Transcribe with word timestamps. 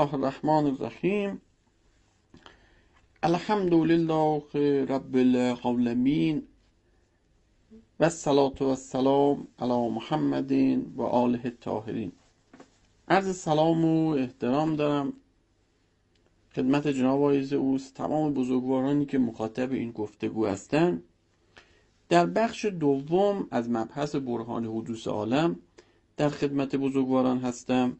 الله 0.00 0.14
الرحمن 0.14 0.66
الرحیم. 0.66 1.40
الحمد 3.22 3.74
لله 3.74 4.42
رب 4.88 5.16
العالمین 5.16 6.42
و 8.00 8.04
الصلاة 8.04 8.54
و 8.60 8.64
السلام 8.64 9.48
علی 9.58 9.88
محمد 9.88 10.52
و 10.96 11.02
آله 11.02 11.40
الطاهرین. 11.44 12.12
عرض 13.08 13.36
سلام 13.36 13.84
و 13.84 14.08
احترام 14.08 14.76
دارم 14.76 15.12
خدمت 16.54 16.88
جناب 16.88 17.20
آقای 17.20 17.54
اوست. 17.54 17.94
تمام 17.94 18.34
بزرگوارانی 18.34 19.06
که 19.06 19.18
مخاطب 19.18 19.72
این 19.72 19.90
گفتگو 19.90 20.46
هستند 20.46 21.02
در 22.08 22.26
بخش 22.26 22.64
دوم 22.64 23.48
از 23.50 23.70
مبحث 23.70 24.14
برهان 24.16 24.64
حدوث 24.64 25.08
عالم 25.08 25.56
در 26.16 26.28
خدمت 26.28 26.76
بزرگواران 26.76 27.38
هستم. 27.38 27.96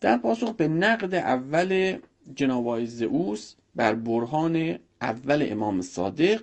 در 0.00 0.16
پاسخ 0.16 0.54
به 0.54 0.68
نقد 0.68 1.14
اول 1.14 1.98
جناب 2.34 2.84
زئوس 2.84 3.54
بر 3.74 3.94
برهان 3.94 4.78
اول 5.00 5.46
امام 5.50 5.82
صادق 5.82 6.42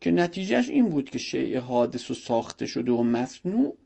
که 0.00 0.10
نتیجهش 0.10 0.68
این 0.68 0.88
بود 0.88 1.10
که 1.10 1.18
شیء 1.18 1.60
حادث 1.60 2.10
و 2.10 2.14
ساخته 2.14 2.66
شده 2.66 2.92
و 2.92 3.02
مصنوع 3.02 3.76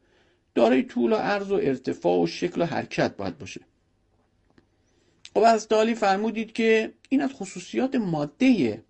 دارای 0.55 0.83
طول 0.83 1.13
و 1.13 1.17
عرض 1.17 1.51
و 1.51 1.55
ارتفاع 1.55 2.23
و 2.23 2.27
شکل 2.27 2.63
و 2.63 2.65
حرکت 2.65 3.17
باید 3.17 3.39
باشه. 3.39 3.61
خب 5.35 5.43
از 5.47 5.69
تالی 5.69 5.95
فرمودید 5.95 6.53
که 6.53 6.93
این 7.09 7.23
از 7.23 7.33
خصوصیات 7.33 7.95
ماده 7.95 8.85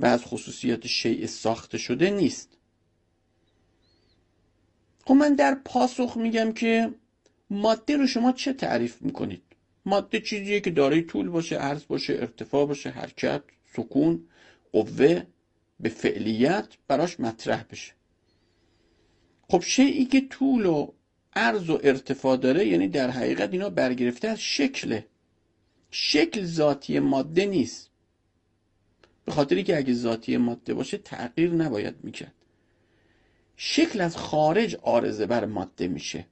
و 0.00 0.06
از 0.06 0.24
خصوصیات 0.24 0.86
شیء 0.86 1.26
ساخته 1.26 1.78
شده 1.78 2.10
نیست. 2.10 2.58
خب 5.06 5.14
من 5.14 5.34
در 5.34 5.54
پاسخ 5.54 6.16
میگم 6.16 6.52
که 6.52 6.90
ماده 7.54 7.96
رو 7.96 8.06
شما 8.06 8.32
چه 8.32 8.52
تعریف 8.52 9.02
می‌کنید؟ 9.02 9.42
ماده 9.86 10.20
چیزیه 10.20 10.60
که 10.60 10.70
دارای 10.70 11.02
طول 11.02 11.28
باشه 11.28 11.56
عرض 11.56 11.84
باشه 11.88 12.12
ارتفاع 12.12 12.66
باشه 12.66 12.90
حرکت 12.90 13.42
سکون 13.76 14.28
قوه 14.72 15.22
به 15.80 15.88
فعلیت 15.88 16.68
براش 16.88 17.20
مطرح 17.20 17.64
بشه. 17.70 17.92
خب 19.48 19.62
شیعی 19.62 20.04
که 20.04 20.20
طول 20.20 20.66
و 20.66 20.92
عرض 21.36 21.70
و 21.70 21.80
ارتفاع 21.82 22.36
داره 22.36 22.66
یعنی 22.66 22.88
در 22.88 23.10
حقیقت 23.10 23.52
اینا 23.52 23.70
برگرفته 23.70 24.28
از 24.28 24.40
شکله. 24.40 25.06
شکل 25.90 26.44
ذاتی 26.44 26.98
ماده 26.98 27.46
نیست. 27.46 27.90
به 29.24 29.32
خاطری 29.32 29.62
که 29.62 29.76
اگه 29.76 29.92
ذاتی 29.92 30.36
ماده 30.36 30.74
باشه 30.74 30.98
تغییر 30.98 31.50
نباید 31.50 31.94
می‌کرد. 32.02 32.34
شکل 33.56 34.00
از 34.00 34.16
خارج 34.16 34.74
آرزه 34.74 35.26
بر 35.26 35.44
ماده 35.44 35.88
میشه. 35.88 36.26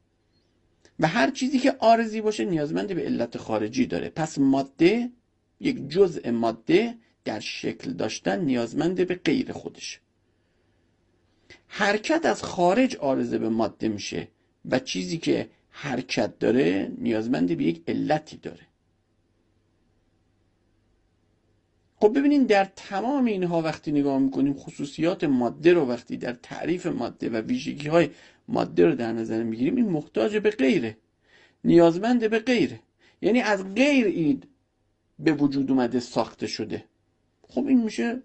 و 1.00 1.06
هر 1.06 1.30
چیزی 1.30 1.58
که 1.58 1.76
آرزی 1.78 2.20
باشه 2.20 2.44
نیازمند 2.44 2.94
به 2.94 3.02
علت 3.02 3.38
خارجی 3.38 3.86
داره. 3.86 4.08
پس 4.08 4.38
ماده 4.38 5.10
یک 5.60 5.88
جزء 5.88 6.30
ماده 6.30 6.94
در 7.24 7.40
شکل 7.40 7.92
داشتن 7.92 8.44
نیازمند 8.44 9.06
به 9.06 9.14
غیر 9.14 9.52
خودش. 9.52 10.00
حرکت 11.68 12.26
از 12.26 12.42
خارج 12.42 12.96
آرزه 12.96 13.38
به 13.38 13.48
ماده 13.48 13.88
میشه 13.88 14.28
و 14.70 14.78
چیزی 14.78 15.18
که 15.18 15.48
حرکت 15.70 16.38
داره 16.38 16.92
نیازمند 16.98 17.56
به 17.56 17.64
یک 17.64 17.82
علتی 17.88 18.36
داره. 18.36 18.66
خب 21.96 22.18
ببینید 22.18 22.46
در 22.46 22.64
تمام 22.76 23.24
اینها 23.24 23.62
وقتی 23.62 23.92
نگاه 23.92 24.18
می‌کنیم 24.18 24.54
خصوصیات 24.54 25.24
ماده 25.24 25.72
رو 25.72 25.88
وقتی 25.88 26.16
در 26.16 26.32
تعریف 26.32 26.86
ماده 26.86 27.30
و 27.30 27.36
ویژگی 27.36 27.88
های 27.88 28.10
ماده 28.48 28.86
رو 28.86 28.94
در 28.94 29.12
نظر 29.12 29.42
می‌گیریم 29.42 29.76
این 29.76 29.88
محتاج 29.88 30.36
به 30.36 30.50
غیره. 30.50 30.96
نیازمند 31.64 32.30
به 32.30 32.38
غیره. 32.38 32.80
یعنی 33.22 33.40
از 33.40 33.74
غیر 33.74 34.06
این 34.06 34.42
به 35.18 35.32
وجود 35.32 35.70
اومده 35.70 36.00
ساخته 36.00 36.46
شده. 36.46 36.84
خب 37.48 37.66
این 37.66 37.82
میشه 37.82 38.22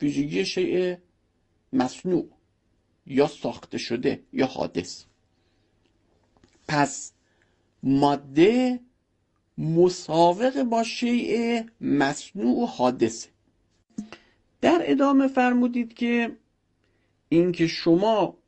ویژگی 0.00 0.44
شیء 0.44 0.96
مصنوع 1.72 2.28
یا 3.06 3.26
ساخته 3.26 3.78
شده 3.78 4.20
یا 4.32 4.46
حادث. 4.46 5.04
پس 6.68 7.12
ماده 7.82 8.80
مساوق 9.58 10.62
با 10.62 10.82
شیء 10.82 11.62
مصنوع 11.80 12.62
و 12.62 12.66
حادثه. 12.66 13.28
در 14.60 14.80
ادامه 14.84 15.28
فرمودید 15.28 15.94
که 15.94 16.36
اینکه 17.28 17.66
شما 17.66 18.39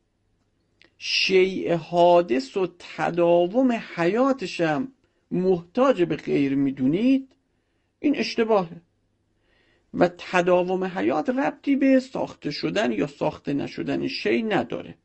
شیء 1.05 1.75
حادث 1.75 2.57
و 2.57 2.67
تداوم 2.79 3.71
حیاتشم 3.95 4.87
محتاج 5.31 6.03
به 6.03 6.15
غیر 6.15 6.55
می‌دونید 6.55 7.35
این 7.99 8.15
اشتباهه. 8.15 8.81
و 9.93 10.09
تداوم 10.17 10.83
حیات 10.83 11.29
ربطی 11.29 11.75
به 11.75 11.99
ساخته 11.99 12.51
شدن 12.51 12.91
یا 12.91 13.07
ساخته 13.07 13.53
نشدن 13.53 14.07
شی 14.07 14.43
نداره. 14.43 14.95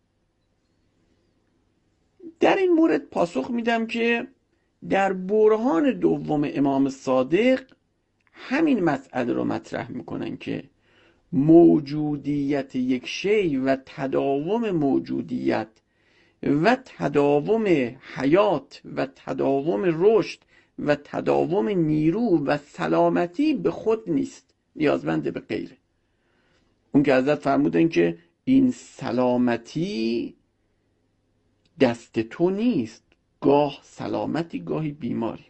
در 2.41 2.57
این 2.57 2.73
مورد 2.73 3.05
پاسخ 3.05 3.51
میدم 3.51 3.87
که 3.87 4.27
در 4.89 5.13
برهان 5.13 5.99
دوم 5.99 6.51
امام 6.55 6.89
صادق 6.89 7.63
همین 8.33 8.85
مسئله 8.85 9.33
رو 9.33 9.45
مطرح 9.45 9.91
می‌کنن 9.91 10.37
که 10.37 10.65
موجودیت 11.33 12.77
یک 12.77 13.07
شی 13.07 13.57
و 13.57 13.77
تداوم 13.87 14.71
موجودیت 14.71 15.69
و 16.43 16.77
تداوم 16.85 17.67
حیات 18.15 18.81
و 18.97 19.07
تداوم 19.07 19.83
رشد 19.85 20.39
و 20.79 20.95
تداوم 20.95 21.69
نیرو 21.69 22.45
و 22.45 22.57
سلامتی 22.57 23.55
به 23.55 23.71
خود 23.71 24.11
نیست. 24.11 24.55
نیازمند 24.77 25.33
به 25.33 25.41
غیره. 25.41 25.77
اون 26.93 27.03
که 27.03 27.15
حضرت 27.15 27.39
فرمودن 27.39 27.89
که 27.89 28.19
این 28.45 28.71
سلامتی 28.71 30.37
دست 31.81 32.21
تو 32.21 32.51
نیست. 32.51 33.03
گاه 33.41 33.81
سلامتی 33.83 34.61
گاهی 34.61 34.93
بیماری. 34.93 35.45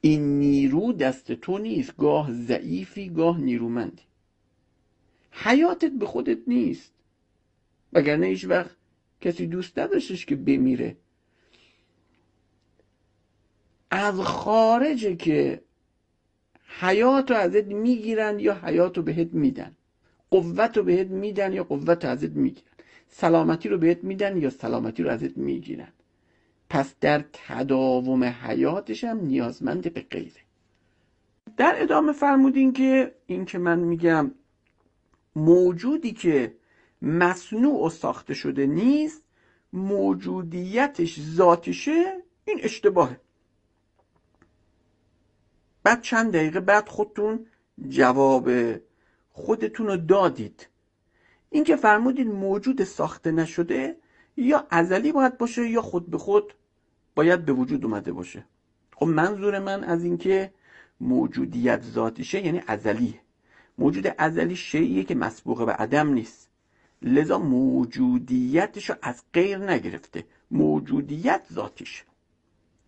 این 0.00 0.38
نیرو 0.38 0.92
دست 0.92 1.32
تو 1.32 1.58
نیست. 1.58 1.96
گاه 1.96 2.32
ضعیفی 2.32 3.10
گاه 3.10 3.40
نیرومندی. 3.40 4.02
حیاتت 5.30 5.90
به 5.92 6.06
خودت 6.06 6.38
نیست. 6.46 6.91
وگرنه 7.92 8.26
هیچ 8.26 8.44
وقت 8.44 8.76
کسی 9.20 9.46
دوست 9.46 9.78
نداشتش 9.78 10.26
که 10.26 10.36
بمیره. 10.36 10.96
از 13.90 14.20
خارجه 14.20 15.16
که 15.16 15.62
حیات 16.80 17.30
رو 17.30 17.36
ازت 17.36 17.64
می‌گیرن 17.64 18.38
یا 18.38 18.54
حیات 18.54 18.96
رو 18.96 19.02
بهت 19.02 19.28
میدن. 19.32 19.76
قوت 20.30 20.76
رو 20.76 20.82
بهت 20.82 21.06
میدن 21.06 21.52
یا 21.52 21.64
قوت 21.64 22.04
رو 22.04 22.10
ازت 22.10 22.30
می‌گیرن. 22.30 22.66
سلامتی 23.08 23.68
رو 23.68 23.78
بهت 23.78 24.04
میدن 24.04 24.36
یا 24.36 24.50
سلامتی 24.50 25.02
رو 25.02 25.10
ازت 25.10 25.36
می‌گیرن. 25.36 25.92
پس 26.70 26.94
در 27.00 27.24
تداوم 27.32 28.24
حیاتش 28.24 29.04
هم 29.04 29.20
نیازمند 29.20 29.92
به 29.92 30.00
غیره. 30.00 30.40
در 31.56 31.74
ادامه 31.82 32.12
فرمودین 32.12 32.72
که 32.72 33.14
این 33.26 33.44
که 33.44 33.58
من 33.58 33.78
میگم 33.78 34.30
موجودی 35.36 36.12
که 36.12 36.54
مصنوع 37.02 37.86
و 37.86 37.90
ساخته 37.90 38.34
شده 38.34 38.66
نیست 38.66 39.22
موجودیتش 39.72 41.20
ذاتشه 41.20 42.22
این 42.44 42.60
اشتباهه. 42.62 43.20
بعد 45.82 46.00
چند 46.00 46.32
دقیقه 46.32 46.60
بعد 46.60 46.88
خودتون 46.88 47.46
جواب 47.88 48.50
خودتون 49.32 49.86
رو 49.86 49.96
دادید. 49.96 50.68
این 51.50 51.64
که 51.64 51.76
فرمودید 51.76 52.26
موجود 52.26 52.84
ساخته 52.84 53.30
نشده 53.30 53.96
یا 54.36 54.66
ازلی 54.70 55.12
باید 55.12 55.38
باشه 55.38 55.68
یا 55.68 55.82
خود 55.82 56.10
به 56.10 56.18
خود 56.18 56.54
باید 57.14 57.44
به 57.44 57.52
وجود 57.52 57.84
اومده 57.84 58.12
باشه. 58.12 58.44
خب 58.96 59.06
منظور 59.06 59.58
من 59.58 59.84
از 59.84 60.04
اینکه 60.04 60.52
موجودیت 61.00 61.82
ذاتیشه 61.82 62.46
یعنی 62.46 62.62
ازلیه. 62.66 63.20
موجود 63.78 64.14
ازلی 64.18 64.56
شیعیه 64.56 65.04
که 65.04 65.14
مسبوق 65.14 65.66
به 65.66 65.72
عدم 65.72 66.12
نیست. 66.12 66.51
لذا 67.02 67.38
موجودیتش 67.38 68.90
رو 68.90 68.96
از 69.02 69.22
غیر 69.34 69.58
نگرفته. 69.58 70.24
موجودیت 70.50 71.42
ذاتیشه 71.52 72.04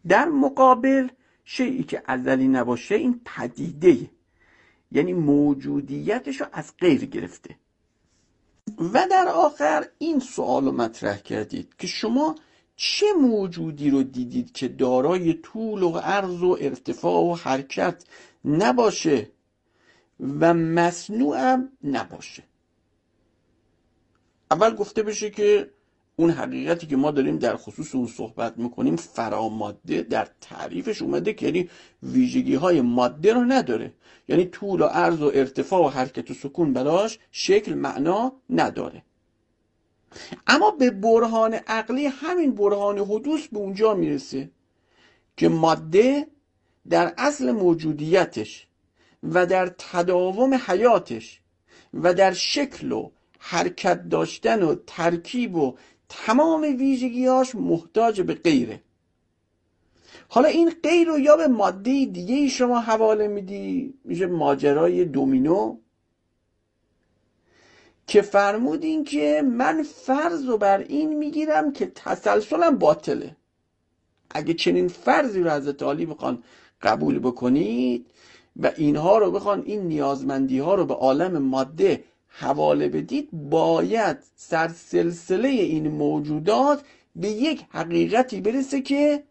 در 0.09 0.29
مقابل 0.29 1.09
شیعی 1.45 1.83
که 1.85 2.03
ازلی 2.07 2.49
نباشه 2.49 2.95
این 2.95 3.21
پدیده 3.25 4.11
یعنی 4.93 5.13
موجودیتش 5.13 6.41
رو 6.41 6.47
از 6.53 6.73
غیر 6.79 7.05
گرفته. 7.05 7.57
و 8.79 9.07
در 9.11 9.29
آخر 9.29 9.87
این 9.99 10.21
سوال 10.21 10.65
رو 10.65 10.73
مطرح 10.73 11.17
کردید 11.17 11.75
که 11.79 11.87
شما 11.87 12.35
چه 12.77 13.07
موجودی 13.21 13.91
رو 13.91 14.03
دیدید 14.03 14.53
که 14.53 14.69
دارای 14.69 15.35
طول 15.35 15.83
و 15.83 15.99
عرض 15.99 16.43
و 16.43 16.59
ارتفاع 16.61 17.23
و 17.23 17.35
حرکت 17.35 18.05
نباشه 18.45 19.31
و 20.41 20.55
مصنوع 20.55 21.39
هم 21.39 21.69
نباشه؟ 21.85 22.43
اول 24.51 24.75
گفته 24.75 25.03
بشه 25.03 25.31
که 25.31 25.71
اون 26.17 26.31
حقیقتی 26.31 26.87
که 26.87 26.97
ما 26.97 27.11
داریم 27.11 27.39
در 27.39 27.57
خصوص 27.57 27.95
اون 27.95 28.07
صحبت 28.07 28.59
می‌کنیم 28.59 28.97
فراماده 28.97 30.03
در 30.03 30.29
تعریفش 30.41 31.03
اومده 31.03 31.33
که 31.33 31.47
یعنی 31.47 31.71
ویژگی 32.03 32.55
های 32.55 32.81
ماده 32.81 33.33
رو 33.33 33.45
نداره. 33.45 33.93
یعنی 34.29 34.45
طول 34.45 34.81
و 34.81 34.85
عرض 34.85 35.23
و 35.23 35.31
ارتفاع 35.35 35.87
و 35.87 35.89
حرکت 35.89 36.31
و 36.31 36.35
سکون 36.35 36.73
براش 36.73 37.19
شکل 37.31 37.75
معنا 37.75 38.33
نداره. 38.51 39.03
اما 40.47 40.71
به 40.71 40.91
برهان 40.91 41.55
عقلی 41.55 42.07
همین 42.07 42.55
برهان 42.55 42.99
حدوث 42.99 43.47
به 43.49 43.59
اونجا 43.59 43.95
می‌رسه 43.95 44.51
که 45.37 45.49
ماده 45.49 46.27
در 46.91 47.15
اصل 47.19 47.51
موجودیتش 47.51 48.67
و 49.23 49.47
در 49.47 49.75
تداوم 49.79 50.55
حیاتش 50.67 51.41
و 51.95 52.15
در 52.15 52.33
شکل 52.33 52.93
و 52.93 53.11
حرکت 53.47 54.09
داشتن 54.09 54.63
و 54.63 54.75
ترکیب 54.87 55.57
و 55.57 55.77
تمام 56.09 56.63
ویژگیاش 56.63 57.55
محتاج 57.55 58.21
به 58.21 58.35
غیره. 58.35 58.83
حالا 60.29 60.49
این 60.49 60.71
غیر 60.83 61.09
رو 61.09 61.19
یا 61.19 61.37
به 61.37 61.47
ماده 61.47 62.05
دیگه 62.05 62.49
شما 62.49 62.81
حواله 62.81 63.29
میدی؟ 63.29 63.95
میشه 64.05 64.27
ماجرای 64.27 65.05
دومینو. 65.05 65.77
که 68.07 68.23
فرمودین 68.23 69.05
که 69.05 69.43
من 69.43 69.83
فرض 69.83 70.45
رو 70.47 70.59
بر 70.59 70.79
این 70.79 71.19
می‌گیرم 71.19 71.73
که 71.73 71.93
تسلسلم 71.95 72.79
باطله. 72.79 73.37
اگه 74.31 74.55
چنین 74.55 74.89
فرضی 74.89 75.41
رو 75.41 75.51
حضرت 75.51 75.83
عالی 75.83 76.07
بخوان 76.07 76.43
قبول 76.83 77.19
بکنید 77.19 78.07
و 78.57 78.73
اینها 78.77 79.19
رو 79.19 79.31
بخوان 79.31 79.63
این 79.67 79.81
نیازمندی 79.81 80.59
ها 80.59 80.75
رو 80.75 80.87
به 80.87 80.95
عالم 80.95 81.39
ماده 81.39 82.05
حواله 82.37 82.89
بدید 82.89 83.29
باید 83.33 84.19
سرسلسله 84.37 85.49
این 85.49 85.89
موجودات 85.89 86.85
به 87.17 87.29
یک 87.29 87.65
حقیقتی 87.71 88.41
برسه 88.41 88.83
که 88.83 89.23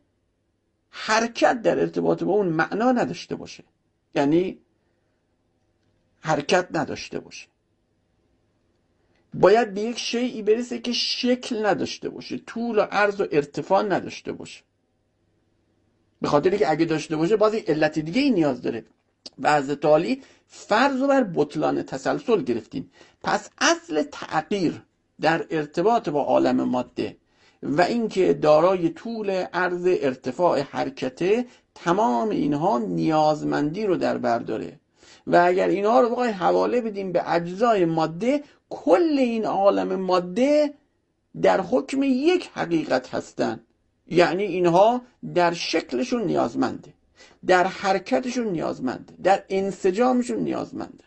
حرکت 0.90 1.62
در 1.62 1.80
ارتباط 1.80 2.24
با 2.24 2.34
اون 2.34 2.48
معنا 2.48 2.92
نداشته 2.92 3.36
باشه. 3.36 3.64
یعنی 4.16 4.58
حرکت 6.22 6.68
نداشته 6.72 7.20
باشه. 7.20 7.48
باید 9.34 9.74
به 9.74 9.82
یک 9.82 10.00
شیعی 10.00 10.42
برسه 10.42 10.80
که 10.80 10.94
شکل 10.94 11.66
نداشته 11.66 12.10
باشه 12.10 12.38
طول 12.38 12.80
و 12.80 12.82
عرض 12.82 13.22
و 13.22 13.28
ارتفاع 13.32 13.84
نداشته 13.84 14.32
باشه. 14.32 14.62
به 16.22 16.28
خاطر 16.28 16.58
که 16.58 16.72
اگه 16.72 16.86
داشته 16.86 17.16
باشه 17.16 17.38
بازی 17.38 17.58
علت 17.58 18.00
دیگه 18.00 18.22
ای 18.22 18.30
نیاز 18.30 18.62
داره. 18.62 18.86
و 19.38 19.48
از 19.48 19.70
تالی 19.70 20.22
فرض 20.56 21.02
و 21.02 21.08
بر 21.08 21.24
بطلان 21.36 21.84
تسلسل 21.84 22.42
گرفتیم. 22.42 22.92
پس 23.24 23.50
اصل 23.62 24.04
تغییر 24.04 24.84
در 25.22 25.46
ارتباط 25.50 26.10
با 26.10 26.24
عالم 26.24 26.64
ماده 26.64 27.18
و 27.64 27.82
اینکه 27.82 28.34
دارای 28.34 28.90
طول 28.90 29.30
عرض 29.30 29.88
ارتفاع 29.88 30.60
حرکته 30.62 31.46
تمام 31.76 32.30
اینها 32.30 32.80
نیازمندی 32.80 33.86
رو 33.86 33.98
در 33.98 34.18
بر 34.18 34.40
داره. 34.40 34.80
و 35.28 35.36
اگر 35.46 35.68
اینها 35.68 36.00
رو 36.02 36.10
بخوای 36.10 36.32
حواله 36.32 36.82
بدیم 36.82 37.12
به 37.12 37.34
اجزای 37.34 37.86
ماده 37.86 38.44
کل 38.70 39.16
این 39.20 39.46
عالم 39.46 39.96
ماده 39.96 40.74
در 41.42 41.62
حکم 41.62 42.04
یک 42.04 42.50
حقیقت 42.54 43.16
هستند 43.16 43.64
یعنی 44.08 44.44
اینها 44.44 45.02
در 45.34 45.54
شکلشون 45.54 46.24
نیازمنده. 46.24 46.94
در 47.48 47.68
حرکتشون 47.68 48.48
نیازمنده 48.48 49.14
در 49.24 49.44
انسجامشون 49.50 50.40
نیازمنده 50.40 51.04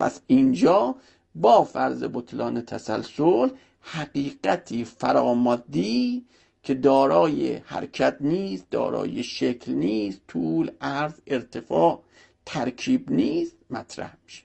پس 0.00 0.20
اینجا 0.26 0.94
با 1.34 1.64
فرض 1.64 2.04
بطلان 2.12 2.62
تسلسل 2.62 3.48
حقیقتی 3.80 4.84
فرامادی 4.84 6.24
که 6.62 6.74
دارای 6.74 7.54
حرکت 7.54 8.16
نیست 8.20 8.70
دارای 8.70 9.22
شکل 9.22 9.72
نیست 9.72 10.20
طول 10.28 10.70
عرض 10.80 11.14
ارتفاع 11.26 12.02
ترکیب 12.46 13.10
نیست 13.10 13.56
مطرح 13.70 14.16
میشه. 14.24 14.42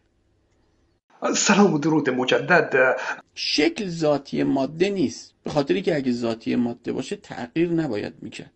سلام 1.35 1.73
و 1.73 1.77
درود 1.77 2.09
مجدد. 2.09 2.97
شکل 3.35 3.87
ذاتی 3.89 4.43
ماده 4.43 4.89
نیست. 4.89 5.33
به 5.43 5.49
خاطری 5.49 5.81
که 5.81 5.95
اگه 5.95 6.11
ذاتی 6.11 6.55
ماده 6.55 6.91
باشه 6.91 7.15
تغییر 7.15 7.71
نباید 7.71 8.13
می‌کرد. 8.21 8.51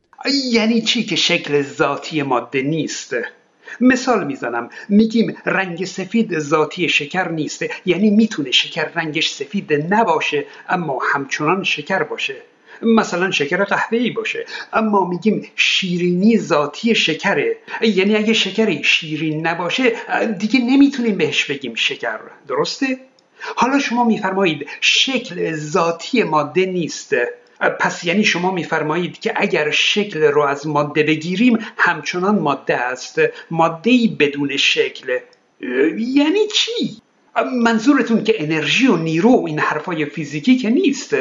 یعنی 0.52 0.82
چی 0.82 1.04
که 1.04 1.16
شکل 1.16 1.62
ذاتی 1.62 2.22
ماده 2.22 2.62
نیست؟ 2.62 3.16
مثال 3.82 4.28
می‌زنم 4.28 4.70
میگیم 4.90 5.38
رنگ 5.46 5.86
سفید 5.86 6.40
ذاتی 6.40 6.90
شکر 6.90 7.30
نیست 7.30 7.66
یعنی 7.86 8.10
می‌تونه 8.10 8.52
شکر 8.52 8.86
رنگش 8.86 9.30
سفید 9.30 9.94
نباشه 9.94 10.46
اما 10.70 11.00
همچنان 11.14 11.64
شکر 11.64 12.04
باشه. 12.04 12.36
مثلا 12.82 13.32
شکر 13.32 13.64
قهوه‌ای 13.64 14.10
باشه 14.10 14.46
اما 14.74 15.06
میگیم 15.10 15.48
شیرینی 15.56 16.38
ذاتی 16.38 16.96
شکره. 16.96 17.58
یعنی 17.82 18.16
اگه 18.16 18.34
شکری 18.34 18.84
شیرین 18.84 19.48
نباشه 19.48 19.94
دیگه 20.40 20.60
نمی‌تونیم 20.60 21.18
بهش 21.18 21.46
بگیم 21.46 21.76
شکر. 21.76 22.20
درسته؟ 22.48 23.00
حالا 23.56 23.80
شما 23.80 24.04
میفرمایید 24.04 24.68
شکل 24.82 25.54
ذاتی 25.56 26.24
ماده 26.24 26.66
نیست. 26.66 27.16
پس 27.70 28.04
یعنی 28.04 28.24
شما 28.24 28.52
میفرمایید 28.52 29.20
که 29.20 29.34
اگر 29.36 29.72
شکل 29.72 30.24
رو 30.24 30.42
از 30.42 30.68
ماده 30.68 31.04
بگیریم 31.04 31.58
همچنان 31.78 32.40
ماده 32.40 32.76
است. 32.76 33.22
ماده 33.52 33.92
بدون 34.20 34.58
شکل. 34.58 35.18
یعنی 35.98 36.48
چی؟ 36.54 37.02
منظورتون 37.64 38.24
که 38.24 38.44
انرژی 38.44 38.88
و 38.88 38.96
نیرو 38.96 39.30
و 39.30 39.48
این 39.48 39.60
حرفای 39.60 40.06
فیزیکی 40.06 40.58
که 40.58 40.70
نیست. 40.70 41.16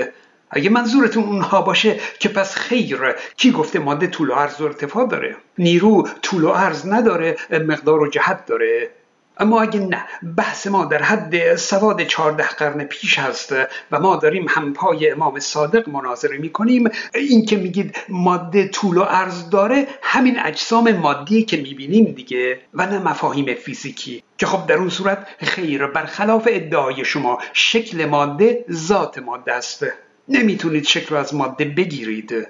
اگه 0.50 0.70
منظورتون 0.70 1.24
اونها 1.24 1.62
باشه 1.62 2.00
که 2.18 2.28
پس 2.28 2.54
خیر. 2.54 2.98
کی 3.36 3.50
گفته 3.50 3.78
ماده 3.78 4.06
طول 4.06 4.30
و 4.30 4.34
عرض 4.34 4.60
و 4.60 4.64
ارتفاع 4.64 5.08
داره؟ 5.08 5.36
نیرو 5.58 6.08
طول 6.22 6.44
و 6.44 6.50
عرض 6.50 6.86
نداره 6.86 7.36
مقدار 7.50 8.00
و 8.00 8.10
جهت 8.10 8.46
داره. 8.46 8.90
اما 9.38 9.62
اگه 9.62 9.80
نه 9.80 10.04
بحث 10.36 10.66
ما 10.66 10.84
در 10.84 11.02
حد 11.02 11.56
سواد 11.56 12.02
چهارده 12.02 12.48
قرن 12.48 12.84
پیش 12.84 13.18
هست 13.18 13.54
و 13.90 14.00
ما 14.00 14.16
داریم 14.16 14.46
همپای 14.48 15.10
امام 15.10 15.38
صادق 15.38 15.88
مناظره 15.88 16.38
می‌کنیم 16.38 16.90
این 17.14 17.46
که 17.46 17.56
میگید 17.56 17.96
ماده 18.08 18.68
طول 18.68 18.96
و 18.96 19.02
عرض 19.02 19.50
داره 19.50 19.86
همین 20.02 20.38
اجسام 20.38 20.92
مادی 20.92 21.42
که 21.42 21.56
می‌بینیم 21.56 22.04
دیگه 22.04 22.60
و 22.74 22.86
نه 22.86 22.98
مفاهیم 22.98 23.54
فیزیکی 23.54 24.22
که 24.38 24.46
خب 24.46 24.66
در 24.66 24.74
اون 24.74 24.88
صورت 24.88 25.26
خیر 25.38 25.86
برخلاف 25.86 26.48
ادعای 26.50 27.04
شما 27.04 27.38
شکل 27.52 28.04
ماده 28.04 28.64
ذات 28.72 29.18
ماده 29.18 29.52
است. 29.52 29.86
نمی‌تونید 30.28 30.84
شکل 30.84 31.16
از 31.16 31.34
ماده 31.34 31.64
بگیرید. 31.64 32.46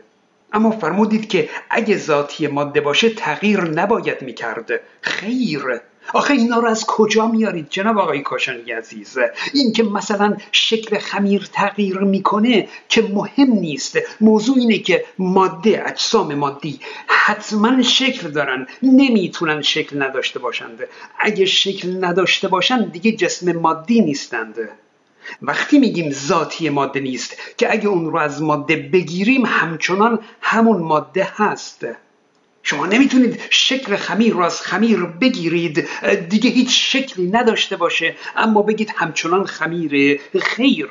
اما 0.52 0.71
فرمودید 0.71 1.28
که 1.28 1.49
اگه 1.71 1.97
ذاتی 1.97 2.47
ماده 2.47 2.80
باشه 2.80 3.11
تغییر 3.11 3.61
نباید 3.61 4.23
می‌کرد. 4.23 4.71
خیر. 5.00 5.80
آخه 6.14 6.35
اینا 6.35 6.59
رو 6.59 6.69
از 6.69 6.87
کجا 6.87 7.26
میارید 7.26 7.66
جناب 7.71 7.99
آقای 7.99 8.21
کاشانی 8.21 8.73
عزیز؟ 8.73 9.19
این 9.52 9.73
که 9.73 9.83
مثلا 9.83 10.37
شکل 10.52 10.99
خمیر 10.99 11.49
تغییر 11.52 11.99
می‌کنه 11.99 12.69
که 12.88 13.02
مهم 13.02 13.52
نیست. 13.52 13.99
موضوع 14.21 14.59
اینه 14.59 14.78
که 14.78 15.04
ماده 15.19 15.83
اجسام 15.87 16.35
مادی 16.35 16.80
حتما 17.07 17.83
شکل 17.83 18.30
دارن. 18.30 18.66
نمی‌تونن 18.83 19.62
شکل 19.62 20.02
نداشته 20.02 20.38
باشند. 20.38 20.78
اگه 21.19 21.47
شکل 21.47 22.04
نداشته 22.04 22.49
باشند 22.49 22.92
دیگه 22.92 23.12
جسم 23.12 23.52
مادی 23.52 24.00
نیستند. 24.00 24.54
وقتی 25.43 25.79
میگیم 25.79 26.11
ذاتی 26.11 26.69
ماده 26.69 27.01
نیست 27.01 27.37
که 27.59 27.73
اگه 27.73 27.89
اون 27.89 28.05
رو 28.05 28.17
از 28.17 28.43
ماده 28.43 28.77
بگیریم 28.77 29.47
همچنان 29.47 30.19
همون 30.41 30.83
ماده 30.83 31.29
هست. 31.37 31.87
شما 32.63 32.87
نمی‌تونید 32.87 33.41
شکل 33.51 33.97
خمیر 33.97 34.33
رو 34.33 34.41
از 34.41 34.61
خمیر 34.61 35.05
بگیرید 35.05 35.89
دیگه 36.29 36.51
هیچ 36.51 36.93
شکلی 36.97 37.31
نداشته 37.31 37.77
باشه 37.77 38.17
اما 38.37 38.63
بگید 38.63 38.93
همچنان 38.97 39.47
خمیر 39.47 40.21
خیر. 40.43 40.89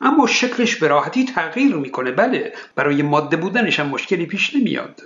اما 0.00 0.26
شکلش 0.26 0.76
به 0.76 0.88
راحتی 0.88 1.24
تغییر 1.24 1.74
می‌کنه 1.74 2.12
بله 2.12 2.52
برای 2.74 3.02
ماده 3.02 3.36
بودنش 3.36 3.80
هم 3.80 3.86
مشکلی 3.86 4.26
پیش 4.26 4.56
نمیاد. 4.56 5.02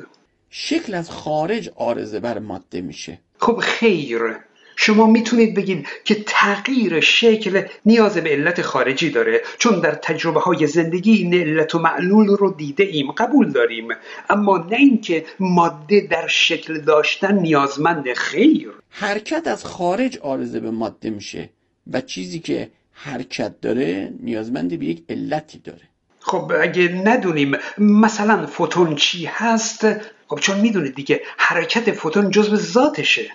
شکل 0.51 0.95
از 0.95 1.11
خارج 1.11 1.71
آرزه 1.77 2.21
بر 2.21 2.39
ماده 2.39 2.81
میشه. 2.81 3.19
خب 3.39 3.59
خیر. 3.63 4.37
شما 4.77 5.07
می‌تونید 5.07 5.55
بگید 5.55 5.87
که 6.05 6.25
تغییر 6.27 7.01
شکل 7.01 7.63
نیاز 7.87 8.17
به 8.17 8.31
علت 8.31 8.63
خارجی 8.63 9.11
داره 9.11 9.43
چون 9.59 9.81
در 9.81 9.95
تجربه 9.95 10.41
های 10.41 10.67
زندگی 10.67 11.13
این 11.13 11.35
علت 11.35 11.75
و 11.75 11.79
معلول 11.79 12.29
رو 12.29 12.51
دیده 12.51 12.85
ایم 12.85 13.13
قبول 13.13 13.53
داریم. 13.53 13.89
اما 14.31 14.59
نه 14.59 14.77
اینکه 14.77 15.25
ماده 15.41 16.01
در 16.01 16.27
شکل 16.27 16.81
داشتن 16.81 17.39
نیازمند 17.39 18.13
خیر. 18.13 18.71
حرکت 18.91 19.47
از 19.47 19.65
خارج 19.65 20.19
آرزه 20.19 20.61
به 20.61 20.71
ماده 20.71 21.11
میشه 21.11 21.51
و 21.93 22.01
چیزی 22.01 22.39
که 22.39 22.71
حرکت 22.93 23.61
داره 23.61 24.13
نیازمند 24.21 24.79
به 24.79 24.87
یک 24.87 25.03
علتی 25.09 25.59
داره. 25.59 25.81
خب 26.21 26.53
اگه 26.61 27.03
ندونیم 27.05 27.57
مثلا 27.79 28.47
فوتون 28.47 28.97
چی 28.97 29.25
هست 29.25 29.87
خب 30.29 30.39
چون 30.41 30.61
می‌دونید 30.61 30.95
دیگه 30.95 31.21
حرکت 31.37 31.93
فوتون 31.93 32.31
جزو 32.31 32.57
ذاتشه. 32.57 33.31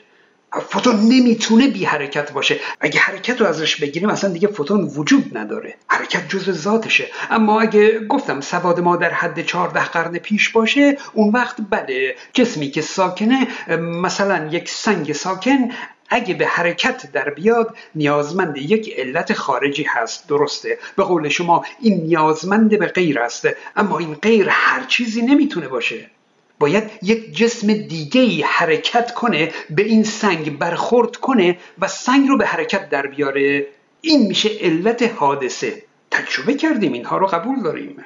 فوتون 0.51 0.95
نمی‌تونه 0.95 1.67
بی 1.67 1.85
حرکت 1.85 2.31
باشه. 2.31 2.59
اگه 2.79 2.99
حرکت 2.99 3.41
رو 3.41 3.47
ازش 3.47 3.75
بگیریم 3.75 4.09
اصلا 4.09 4.33
دیگه 4.33 4.47
فوتون 4.47 4.81
وجود 4.81 5.37
نداره. 5.37 5.75
حرکت 5.87 6.29
جزء 6.29 6.51
ذاتشه. 6.51 7.07
اما 7.29 7.61
اگه 7.61 7.99
گفتم 7.99 8.41
سواد 8.41 8.79
ما 8.79 8.95
در 8.95 9.13
حد 9.13 9.41
14 9.41 9.85
قرن 9.85 10.17
پیش 10.17 10.49
باشه 10.49 10.97
اون 11.13 11.33
وقت 11.33 11.55
بله 11.69 12.15
جسمی 12.33 12.71
که 12.71 12.81
ساکنه 12.81 13.47
مثلا 13.79 14.47
یک 14.51 14.69
سنگ 14.69 15.13
ساکن 15.13 15.69
اگه 16.09 16.33
به 16.33 16.47
حرکت 16.47 17.11
در 17.11 17.29
بیاد 17.29 17.77
نیازمند 17.95 18.57
یک 18.57 18.93
علت 18.97 19.33
خارجی 19.33 19.83
هست. 19.83 20.27
درسته. 20.27 20.77
به 20.95 21.03
قول 21.03 21.29
شما 21.29 21.65
این 21.79 22.01
نیازمند 22.01 22.79
به 22.79 22.85
غیر 22.85 23.19
است. 23.19 23.47
اما 23.75 23.99
این 23.99 24.13
غیر 24.13 24.47
هر 24.49 24.83
چیزی 24.83 25.21
نمی‌تونه 25.21 25.67
باشه. 25.67 26.09
باید 26.59 26.91
یک 27.01 27.35
جسم 27.35 27.73
دیگه 27.73 28.21
ای 28.21 28.41
حرکت 28.41 29.13
کنه 29.13 29.51
به 29.69 29.83
این 29.83 30.03
سنگ 30.03 30.57
برخورد 30.57 31.15
کنه 31.15 31.57
و 31.79 31.87
سنگ 31.87 32.27
رو 32.27 32.37
به 32.37 32.45
حرکت 32.45 32.89
در 32.89 33.07
بیاره. 33.07 33.67
این 34.01 34.27
میشه 34.27 34.49
علت 34.61 35.03
حادثه. 35.03 35.83
تجربه 36.11 36.53
کردیم 36.53 36.93
اینها 36.93 37.17
رو 37.17 37.27
قبول 37.27 37.61
داریم. 37.61 38.05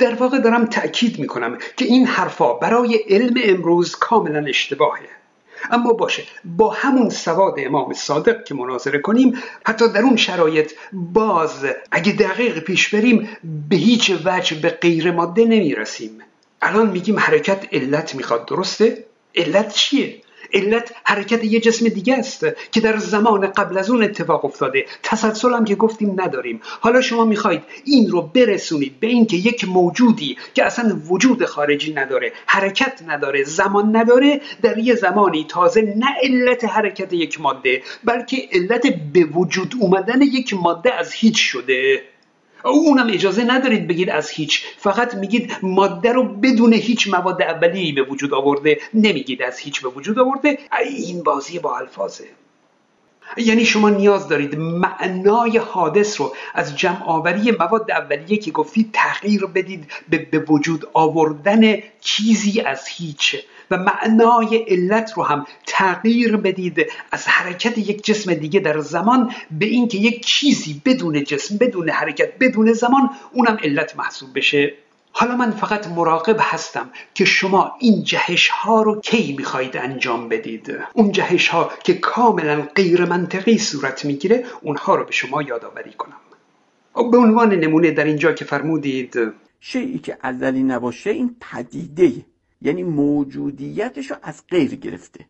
در 0.00 0.14
واقع 0.14 0.38
دارم 0.38 0.66
تأکید 0.66 1.18
می‌کنم 1.18 1.58
که 1.76 1.84
این 1.84 2.06
حرفا 2.06 2.52
برای 2.52 2.94
علم 3.08 3.34
امروز 3.44 3.96
کاملا 3.96 4.48
اشتباهه. 4.48 5.08
اما 5.70 5.92
باشه 5.92 6.22
با 6.44 6.70
همون 6.70 7.10
سواد 7.10 7.54
امام 7.58 7.92
صادق 7.92 8.44
که 8.44 8.54
مناظره 8.54 8.98
کنیم 8.98 9.38
حتی 9.66 9.88
در 9.88 10.00
اون 10.00 10.16
شرایط 10.16 10.72
باز 10.92 11.66
اگه 11.90 12.12
دقیق 12.12 12.58
پیش 12.58 12.94
بریم 12.94 13.28
به 13.68 13.76
هیچ 13.76 14.12
وجه 14.24 14.56
به 14.60 14.68
غیر 14.68 15.10
ماده 15.10 15.44
نمی‌رسیم. 15.44 16.22
الان 16.62 16.90
میگیم 16.90 17.18
حرکت 17.18 17.74
علت 17.74 18.14
می‌خواد 18.14 18.46
درسته؟ 18.46 19.04
علت 19.34 19.74
چیه؟ 19.74 20.20
علت 20.54 20.92
حرکت 21.04 21.44
یه 21.44 21.60
جسم 21.60 21.88
دیگه 21.88 22.14
است 22.14 22.46
که 22.72 22.80
در 22.80 22.96
زمان 22.96 23.46
قبل 23.46 23.78
از 23.78 23.90
اون 23.90 24.02
اتفاق 24.02 24.44
افتاده 24.44 24.86
تسلسل 25.02 25.54
هم 25.54 25.64
که 25.64 25.74
گفتیم 25.74 26.20
نداریم 26.20 26.60
حالا 26.80 27.00
شما 27.00 27.24
می‌خواید 27.24 27.62
این 27.84 28.10
رو 28.10 28.22
برسونید 28.22 29.00
به 29.00 29.06
اینکه 29.06 29.36
یک 29.36 29.68
موجودی 29.68 30.36
که 30.54 30.64
اصلا 30.64 31.00
وجود 31.08 31.44
خارجی 31.44 31.92
نداره 31.94 32.32
حرکت 32.46 33.02
نداره 33.06 33.44
زمان 33.44 33.96
نداره 33.96 34.40
در 34.62 34.78
یه 34.78 34.94
زمانی 34.94 35.46
تازه 35.48 35.82
نه 35.82 36.06
علت 36.22 36.64
حرکت 36.64 37.12
یک 37.12 37.40
ماده 37.40 37.82
بلکه 38.04 38.36
علت 38.52 38.86
به 39.12 39.24
وجود 39.24 39.74
اومدن 39.80 40.22
یک 40.22 40.54
ماده 40.54 40.94
از 40.94 41.12
هیچ 41.12 41.36
شده 41.38 42.02
اونم 42.64 43.06
اجازه 43.10 43.44
ندارید 43.44 43.88
بگید 43.88 44.10
از 44.10 44.30
هیچ. 44.30 44.64
فقط 44.78 45.14
میگید 45.14 45.52
ماده 45.62 46.12
رو 46.12 46.22
بدون 46.24 46.72
هیچ 46.72 47.08
مواد 47.08 47.42
اولیه‌ای 47.42 47.92
به 47.92 48.02
وجود 48.02 48.34
آورده. 48.34 48.80
نمیگید 48.94 49.42
از 49.42 49.58
هیچ 49.58 49.82
به 49.82 49.88
وجود 49.88 50.18
آورده. 50.18 50.58
این 50.84 51.22
بازی 51.22 51.58
با 51.58 51.78
الفاظه. 51.78 52.24
یعنی 53.36 53.64
شما 53.64 53.90
نیاز 53.90 54.28
دارید 54.28 54.56
معنای 54.56 55.58
حادث 55.58 56.20
رو 56.20 56.34
از 56.54 56.76
جمع 56.76 57.02
آوری 57.04 57.50
مواد 57.50 57.90
اولیه 57.90 58.36
که 58.36 58.50
گفتید 58.50 58.90
تغییر 58.92 59.46
بدید 59.46 59.86
به 60.30 60.38
وجود 60.38 60.88
آوردن 60.92 61.74
چیزی 62.00 62.60
از 62.60 62.88
هیچ. 62.88 63.36
و 63.70 63.76
معنای 63.76 64.56
علت 64.56 65.12
رو 65.16 65.22
هم 65.22 65.46
تغییر 65.66 66.36
بدید 66.36 66.86
از 67.12 67.28
حرکت 67.28 67.78
یک 67.78 68.04
جسم 68.04 68.34
دیگه 68.34 68.60
در 68.60 68.80
زمان 68.80 69.32
به 69.50 69.66
اینکه 69.66 69.98
یک 69.98 70.26
چیزی 70.26 70.82
بدون 70.84 71.24
جسم 71.24 71.56
بدون 71.56 71.90
حرکت 71.90 72.38
بدون 72.40 72.72
زمان 72.72 73.10
اونم 73.32 73.58
علت 73.62 73.96
محسوب 73.96 74.28
بشه. 74.34 74.74
حالا 75.12 75.36
من 75.36 75.50
فقط 75.50 75.86
مراقب 75.88 76.36
هستم 76.40 76.90
که 77.14 77.24
شما 77.24 77.72
این 77.80 78.02
جهش 78.02 78.48
ها 78.48 78.82
رو 78.82 79.00
کی 79.00 79.34
می‌خواهید 79.38 79.76
انجام 79.76 80.28
بدید. 80.28 80.76
اون 80.92 81.12
جهش 81.12 81.48
ها 81.48 81.70
که 81.84 81.94
کاملا 81.94 82.62
غیر 82.74 83.04
منطقی 83.04 83.58
صورت 83.58 84.04
می‌گیره 84.04 84.44
اونها 84.60 84.94
رو 84.94 85.04
به 85.04 85.12
شما 85.12 85.42
یادآوری 85.42 85.92
کنم. 85.92 86.16
به 87.10 87.18
عنوان 87.18 87.54
نمونه 87.54 87.90
در 87.90 88.04
اینجا 88.04 88.32
که 88.32 88.44
فرمودید. 88.44 89.18
شیعی 89.60 89.98
که 89.98 90.18
ازلی 90.20 90.62
نباشه 90.62 91.10
این 91.10 91.36
پدیده 91.40 92.12
یعنی 92.62 92.82
موجودیتش 92.82 94.10
رو 94.10 94.16
از 94.22 94.42
غیر 94.50 94.74
گرفته. 94.74 95.26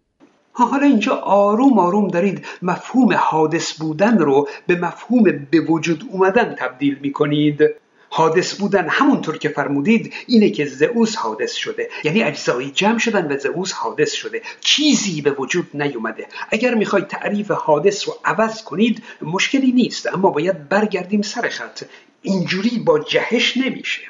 حالا 0.52 0.86
اینجا 0.86 1.14
آروم 1.14 1.78
آروم 1.78 2.08
دارید 2.08 2.46
مفهوم 2.62 3.12
حادث 3.12 3.72
بودن 3.72 4.18
رو 4.18 4.48
به 4.66 4.76
مفهوم 4.76 5.22
به 5.50 5.60
وجود 5.60 6.04
اومدن 6.12 6.54
تبدیل 6.58 6.98
می 7.02 7.12
کنید 7.12 7.62
حادث 8.10 8.54
بودن 8.54 8.88
همونطور 8.88 9.38
که 9.38 9.48
فرمودید 9.48 10.14
اینه 10.26 10.50
که 10.50 10.64
زئوس 10.64 11.16
حادث 11.16 11.52
شده. 11.54 11.88
یعنی 12.04 12.22
اجزایی 12.22 12.70
جمع 12.70 12.98
شدن 12.98 13.32
و 13.32 13.38
زئوس 13.38 13.72
حادث 13.72 14.12
شده. 14.12 14.42
چیزی 14.60 15.22
به 15.22 15.30
وجود 15.30 15.68
نیومده. 15.74 16.26
اگر 16.50 16.74
می‌خواید 16.74 17.06
تعریف 17.06 17.50
حادث 17.50 18.08
رو 18.08 18.14
عوض 18.24 18.62
کنید 18.62 19.02
مشکلی 19.22 19.72
نیست 19.72 20.06
اما 20.06 20.30
باید 20.30 20.68
برگردیم 20.68 21.22
سر 21.22 21.48
خط. 21.48 21.82
اینجوری 22.22 22.78
با 22.78 22.98
جهش 22.98 23.56
نمیشه. 23.56 24.02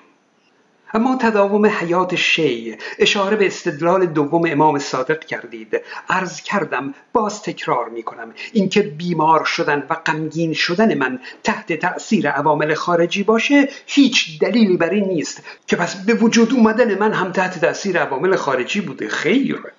اما 0.95 1.17
تداوم 1.17 1.67
حیات 1.67 2.15
شی 2.15 2.77
اشاره 2.99 3.37
به 3.37 3.47
استدلال 3.47 4.07
دوم 4.07 4.43
امام 4.47 4.79
صادق 4.79 5.25
کردید. 5.25 5.81
عرض 6.09 6.41
کردم 6.41 6.95
باز 7.13 7.43
تکرار 7.43 7.89
می 7.89 8.03
کنم 8.03 8.35
اینکه 8.53 8.83
بیمار 8.83 9.45
شدن 9.45 9.87
و 9.91 9.95
غمگین 9.95 10.53
شدن 10.53 10.99
من 10.99 11.19
تحت 11.45 11.73
تأثیر 11.73 12.31
عوامل 12.31 12.75
خارجی 12.75 13.23
باشه 13.23 13.69
هیچ 13.87 14.41
دلیلی 14.41 14.77
بر 14.77 14.91
این 14.91 15.09
نیست 15.09 15.43
که 15.67 15.77
پس 15.77 15.97
به 15.97 16.15
وجود 16.15 16.55
اومدن 16.55 16.99
من 16.99 17.13
هم 17.13 17.33
تحت 17.33 17.59
تأثیر 17.59 17.99
عوامل 17.99 18.37
خارجی 18.37 18.81
بوده. 18.81 19.09
خیر. 19.09 19.78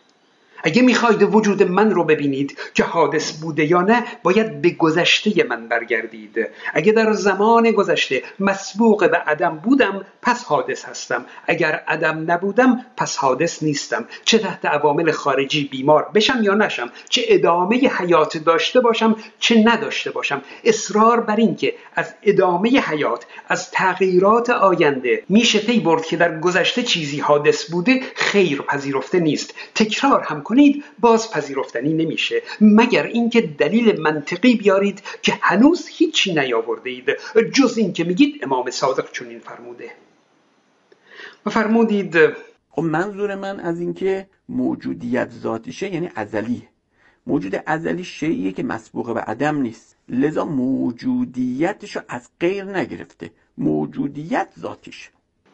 اگه 0.64 0.82
می‌خواید 0.82 1.36
وجود 1.36 1.64
من 1.64 1.92
رو 1.92 2.04
ببینید 2.04 2.58
که 2.74 2.84
حادث 2.84 3.32
بوده 3.32 3.66
یا 3.66 3.82
نه 3.82 4.04
باید 4.24 4.62
به 4.62 4.70
گذشته 4.70 5.44
من 5.44 5.68
برگردید. 5.68 6.48
اگه 6.74 6.92
در 6.92 7.14
زمان 7.14 7.72
گذشته 7.72 8.24
مسبوق 8.40 9.12
به 9.12 9.18
عدم 9.18 9.56
بودم 9.64 10.06
پس 10.22 10.44
حادث 10.44 10.86
هستم. 10.86 11.26
اگر 11.48 11.84
عدم 11.88 12.32
نبودم 12.32 12.86
پس 12.98 13.18
حادث 13.18 13.64
نیستم. 13.64 14.06
چه 14.26 14.38
تحت 14.38 14.66
عوامل 14.66 15.12
خارجی 15.12 15.64
بیمار 15.64 16.12
بشم 16.14 16.44
یا 16.44 16.54
نشم 16.54 16.90
چه 17.10 17.22
ادامه 17.28 17.78
حیات 17.78 18.38
داشته 18.38 18.80
باشم 18.80 19.16
چه 19.40 19.64
نداشته 19.66 20.12
باشم. 20.12 20.42
اصرار 20.64 21.20
بر 21.20 21.36
اینکه 21.36 21.74
از 21.96 22.14
ادامه 22.24 22.70
حیات 22.70 23.26
از 23.48 23.72
تغییرات 23.72 24.50
آینده 24.50 25.24
میشه 25.30 25.60
پی 25.60 25.80
برد 25.80 26.06
که 26.06 26.18
در 26.18 26.40
گذشته 26.40 26.84
چیزی 26.84 27.20
حادث 27.20 27.72
بوده 27.72 28.02
خیر 28.16 28.62
پذیرفته 28.62 29.20
نیست. 29.20 29.54
تکرار 29.76 30.22
هم 30.22 30.42
کنید 30.50 30.84
باز 31.00 31.32
پذیرفتنی 31.32 31.94
نمیشه. 31.94 32.42
مگر 32.62 33.04
اینکه 33.04 33.42
دلیل 33.42 34.02
منطقی 34.02 34.56
بیارید 34.56 35.02
که 35.22 35.34
هنوز 35.42 35.88
هیچی 35.88 36.34
نیاورده 36.34 36.90
اید 36.90 37.10
جز 37.54 37.78
اینکه 37.78 38.04
میگید 38.04 38.44
امام 38.44 38.70
صادق 38.70 39.12
چنین 39.12 39.40
فرموده. 39.40 39.92
و 41.46 41.50
فرمودید 41.50 42.16
خب 42.70 42.82
منظور 42.82 43.36
من 43.36 43.60
از 43.60 43.80
اینکه 43.80 44.28
موجودیت 44.50 45.30
ذاتیشه 45.32 45.94
یعنی 45.94 46.10
ازلیه 46.16 46.68
موجود 47.28 47.64
ازلی 47.66 48.04
شیعیه 48.04 48.52
که 48.52 48.64
مسبوق 48.64 49.14
به 49.14 49.20
عدم 49.20 49.62
نیست. 49.62 49.96
لذا 50.10 50.46
موجودیتش 50.46 51.96
رو 51.96 52.02
از 52.08 52.30
غیر 52.40 52.64
نگرفته. 52.64 53.32
موجودیت 53.58 54.50
ذاتیشه. 54.60 55.10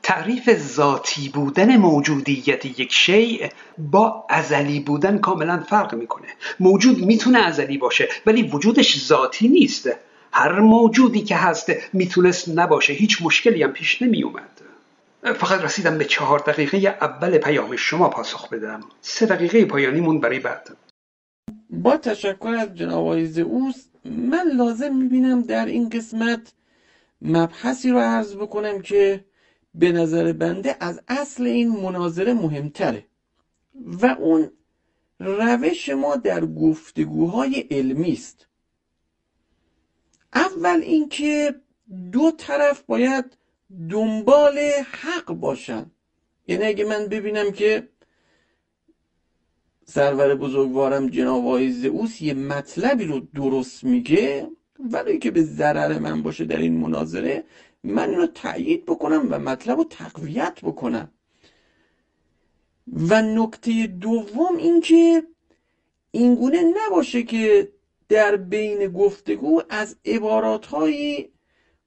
تعریف 0.05 0.53
ذاتی 0.53 1.29
بودن 1.29 1.77
موجودیت 1.77 2.65
یک 2.65 2.93
شیء 2.93 3.47
با 3.77 4.25
ازلی 4.29 4.79
بودن 4.79 5.17
کاملا 5.17 5.63
فرق 5.69 5.95
می‌کنه. 5.95 6.27
موجود 6.59 7.05
می‌تونه 7.05 7.39
ازلی 7.39 7.77
باشه 7.77 8.09
ولی 8.25 8.43
وجودش 8.43 9.05
ذاتی 9.05 9.47
نیست. 9.47 9.89
هر 10.33 10.59
موجودی 10.59 11.21
که 11.21 11.35
هست 11.35 11.71
می‌تونست 11.93 12.49
نباشه. 12.49 12.93
هیچ 12.93 13.21
مشکلی 13.21 13.63
هم 13.63 13.71
پیش 13.71 14.01
نمیومد 14.01 14.61
فقط 15.23 15.61
رسیدم 15.61 15.97
به 15.97 16.05
چهار 16.05 16.39
دقیقه 16.39 16.77
اول 17.01 17.37
پیام 17.37 17.75
شما 17.75 18.09
پاسخ 18.09 18.49
بدم. 18.49 18.79
سه 19.01 19.25
دقیقه 19.25 19.65
پایانیمون 19.65 20.19
برای 20.19 20.39
بعد. 20.39 20.77
با 21.69 21.97
تشکر 21.97 22.55
از 22.59 22.75
جناب 22.75 22.99
آقای 22.99 23.41
اوست 23.41 23.91
من 24.05 24.51
لازم 24.57 24.95
می‌بینم 24.95 25.41
در 25.41 25.65
این 25.65 25.89
قسمت 25.89 26.53
مبحثی 27.21 27.89
رو 27.89 27.99
عرض 27.99 28.35
بکنم 28.35 28.81
که 28.81 29.25
به 29.79 29.91
نظر 29.91 30.33
بنده 30.33 30.75
از 30.79 31.01
اصل 31.07 31.43
این 31.43 31.69
مناظره 31.69 32.33
مهمتره. 32.33 33.05
و 33.85 34.05
اون 34.05 34.51
روش 35.19 35.89
ما 35.89 36.15
در 36.15 36.45
گفتگوهای 36.45 37.59
علمی 37.71 38.13
است. 38.13 38.47
اول 40.33 40.79
اینکه 40.83 41.55
دو 42.11 42.31
طرف 42.37 42.83
باید 42.83 43.37
دنبال 43.89 44.59
حق 44.91 45.25
باشن. 45.25 45.91
یعنی 46.47 46.63
اگه 46.63 46.85
من 46.85 47.07
ببینم 47.07 47.51
که 47.51 47.89
سرور 49.85 50.35
بزرگوارم 50.35 51.09
جناب 51.09 51.45
آقای 51.45 51.71
زئوس 51.71 52.21
یه 52.21 52.33
مطلبی 52.33 53.05
رو 53.05 53.19
درست 53.35 53.83
میگه 53.83 54.47
ولی 54.79 55.19
که 55.19 55.31
به 55.31 55.43
ضرر 55.43 55.99
من 55.99 56.21
باشه 56.23 56.45
در 56.45 56.57
این 56.57 56.77
مناظره 56.77 57.43
من 57.85 58.09
اینو 58.09 58.27
تأیید 58.27 58.85
بکنم 58.85 59.27
و 59.29 59.39
مطلب 59.39 59.77
رو 59.77 59.83
تقویت 59.83 60.59
بکنم. 60.63 61.11
و 63.09 63.21
نکته 63.21 63.87
دوم 63.87 64.57
اینکه 64.57 65.23
اینگونه 66.11 66.61
نباشه 66.63 67.23
که 67.23 67.71
در 68.09 68.35
بین 68.35 68.87
گفتگو 68.87 69.61
از 69.69 69.95
عباراتهایی 70.05 71.29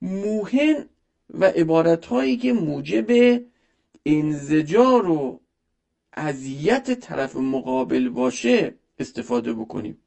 موهن 0.02 0.88
و 1.30 1.44
عبارتهایی 1.44 2.36
که 2.36 2.52
موجب 2.52 3.40
انزجار 4.06 5.10
و 5.10 5.40
اذیت 6.12 7.00
طرف 7.00 7.36
مقابل 7.36 8.08
باشه 8.08 8.74
استفاده 8.98 9.52
بکنیم. 9.52 9.98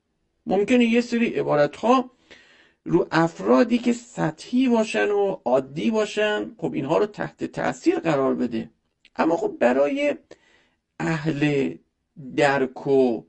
ممکنه 0.46 0.86
یه 0.86 1.02
سری 1.02 1.28
عبارت 1.28 1.76
ها 1.76 2.12
رو 2.86 3.08
افرادی 3.12 3.78
که 3.78 3.94
سطحی 3.94 4.70
باشن 4.70 5.12
و 5.12 5.38
عادی 5.46 5.92
باشن 5.92 6.56
خب 6.58 6.74
اینها 6.74 6.98
رو 6.98 7.06
تحت 7.06 7.44
تاثیر 7.44 8.00
قرار 8.00 8.36
بده. 8.36 8.70
اما 9.16 9.38
خب 9.38 9.58
برای 9.60 10.16
اهل 11.00 11.74
درک 12.36 12.88
و 12.88 13.24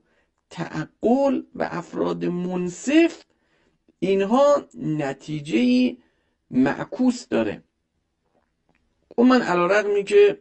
تعقل 0.49 1.43
و 1.55 1.69
افراد 1.71 2.25
منصف 2.25 3.23
اینها 3.99 4.65
نتیجه 4.79 5.95
معکوس 6.51 7.27
داره. 7.27 7.63
و 9.17 9.21
خب 9.21 9.21
من 9.21 9.41
علا 9.41 10.01
که 10.01 10.39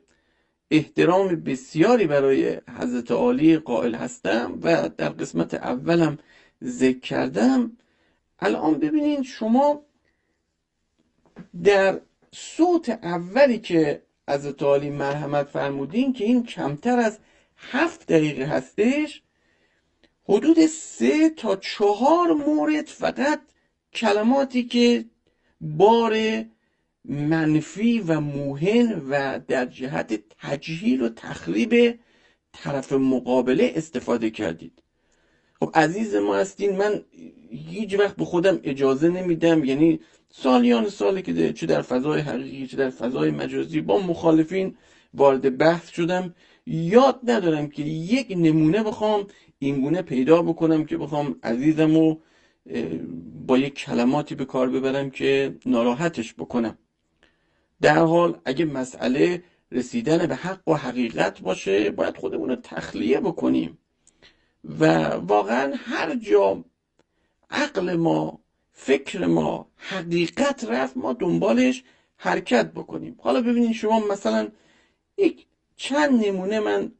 احترام 0.71 1.29
بسیاری 1.29 2.07
برای 2.07 2.61
حضرت 2.79 3.11
عالی 3.11 3.59
قائل 3.59 3.95
هستم 3.95 4.59
و 4.63 4.89
در 4.89 5.09
قسمت 5.09 5.55
اولم 5.55 6.19
ذکر 6.65 6.99
کردم 6.99 7.77
الان 8.43 8.75
ببینید 8.75 9.23
شما 9.23 9.85
در 11.65 12.01
صوت 12.33 12.89
اولی 12.89 13.59
که 13.59 14.03
حضرت 14.29 14.63
عالی 14.63 14.91
مرحمت 14.91 15.47
فرمودین 15.49 16.13
که 16.13 16.25
این 16.25 16.43
کمتر 16.47 16.99
از 16.99 17.19
هفت 17.57 18.07
دقیقه 18.07 18.45
هستش 18.45 19.23
حدود 20.29 20.67
سه 20.67 21.31
تا 21.31 21.57
چهار 21.57 22.33
مورد 22.33 22.87
فقط 22.87 23.41
کلماتی 23.95 24.65
که 24.65 25.05
بار 25.61 26.45
منفی 27.05 27.99
و 28.01 28.21
موهن 28.21 29.03
و 29.09 29.41
در 29.49 29.67
جهت 29.67 30.23
تجهیل 30.39 31.03
و 31.03 31.09
تخریب 31.09 31.99
طرف 32.53 32.93
مقابله 32.93 33.73
استفاده 33.77 34.31
کردید. 34.31 34.83
خب 35.61 35.71
عزیز 35.75 36.15
ما 36.15 36.37
هستین 36.37 36.77
من 36.77 37.05
هیچ 37.53 37.99
وقت 37.99 38.17
به 38.17 38.25
خودم 38.25 38.61
اجازه 38.65 39.09
نمیدم. 39.09 39.65
یعنی 39.65 40.01
سالیان 40.31 40.89
سالی 40.89 41.23
که 41.23 41.53
چه 41.53 41.67
در 41.67 41.83
فضای 41.83 42.21
حقیقی 42.21 42.67
چه 42.67 42.77
در 42.77 42.91
فضای 42.91 43.31
مجازی 43.31 43.81
با 43.81 43.99
مخالفین 43.99 44.75
وارد 45.15 45.59
بحث 45.59 45.89
شدم. 45.89 46.35
یاد 46.67 47.21
ندارم 47.25 47.69
که 47.69 47.83
یک 47.83 48.27
نمونه 48.37 48.83
بخوام 48.83 49.27
اینگونه 49.59 50.03
پیدا 50.03 50.43
بکنم 50.43 50.85
که 50.85 50.97
بخوام 50.97 51.37
عزیزم 51.43 51.95
رو 51.95 52.21
با 53.47 53.59
یک 53.59 53.75
کلماتی 53.75 54.35
به 54.35 54.45
کار 54.45 54.71
ببرم 54.71 55.11
که 55.11 55.57
ناراحتش 55.67 56.35
بکنم. 56.35 56.79
در 57.81 57.99
حال 57.99 58.39
اگه 58.45 58.65
مسئله 58.65 59.43
رسیدن 59.73 60.27
به 60.27 60.35
حق 60.35 60.69
و 60.69 60.75
حقیقت 60.75 61.41
باشه 61.41 61.91
باید 61.91 62.17
خودمون 62.17 62.49
رو 62.49 62.57
تخلیه 62.57 63.21
بکنیم. 63.21 63.79
و 64.81 64.85
واقعا 65.09 65.73
هر 65.77 66.15
جا 66.15 66.65
عقل 67.53 67.97
ما 67.97 68.39
فکر 68.73 69.27
ما 69.27 69.69
حقیقت 69.77 70.65
رفت 70.65 70.97
ما 70.97 71.13
دنبالش 71.13 71.85
حرکت 72.17 72.73
بکنیم. 72.73 73.17
حالا 73.19 73.41
ببینید 73.41 73.73
شما 73.73 74.01
مثلا 74.01 74.49
یک 75.19 75.47
چند 75.77 76.27
نمونه 76.27 76.61
من 76.61 76.93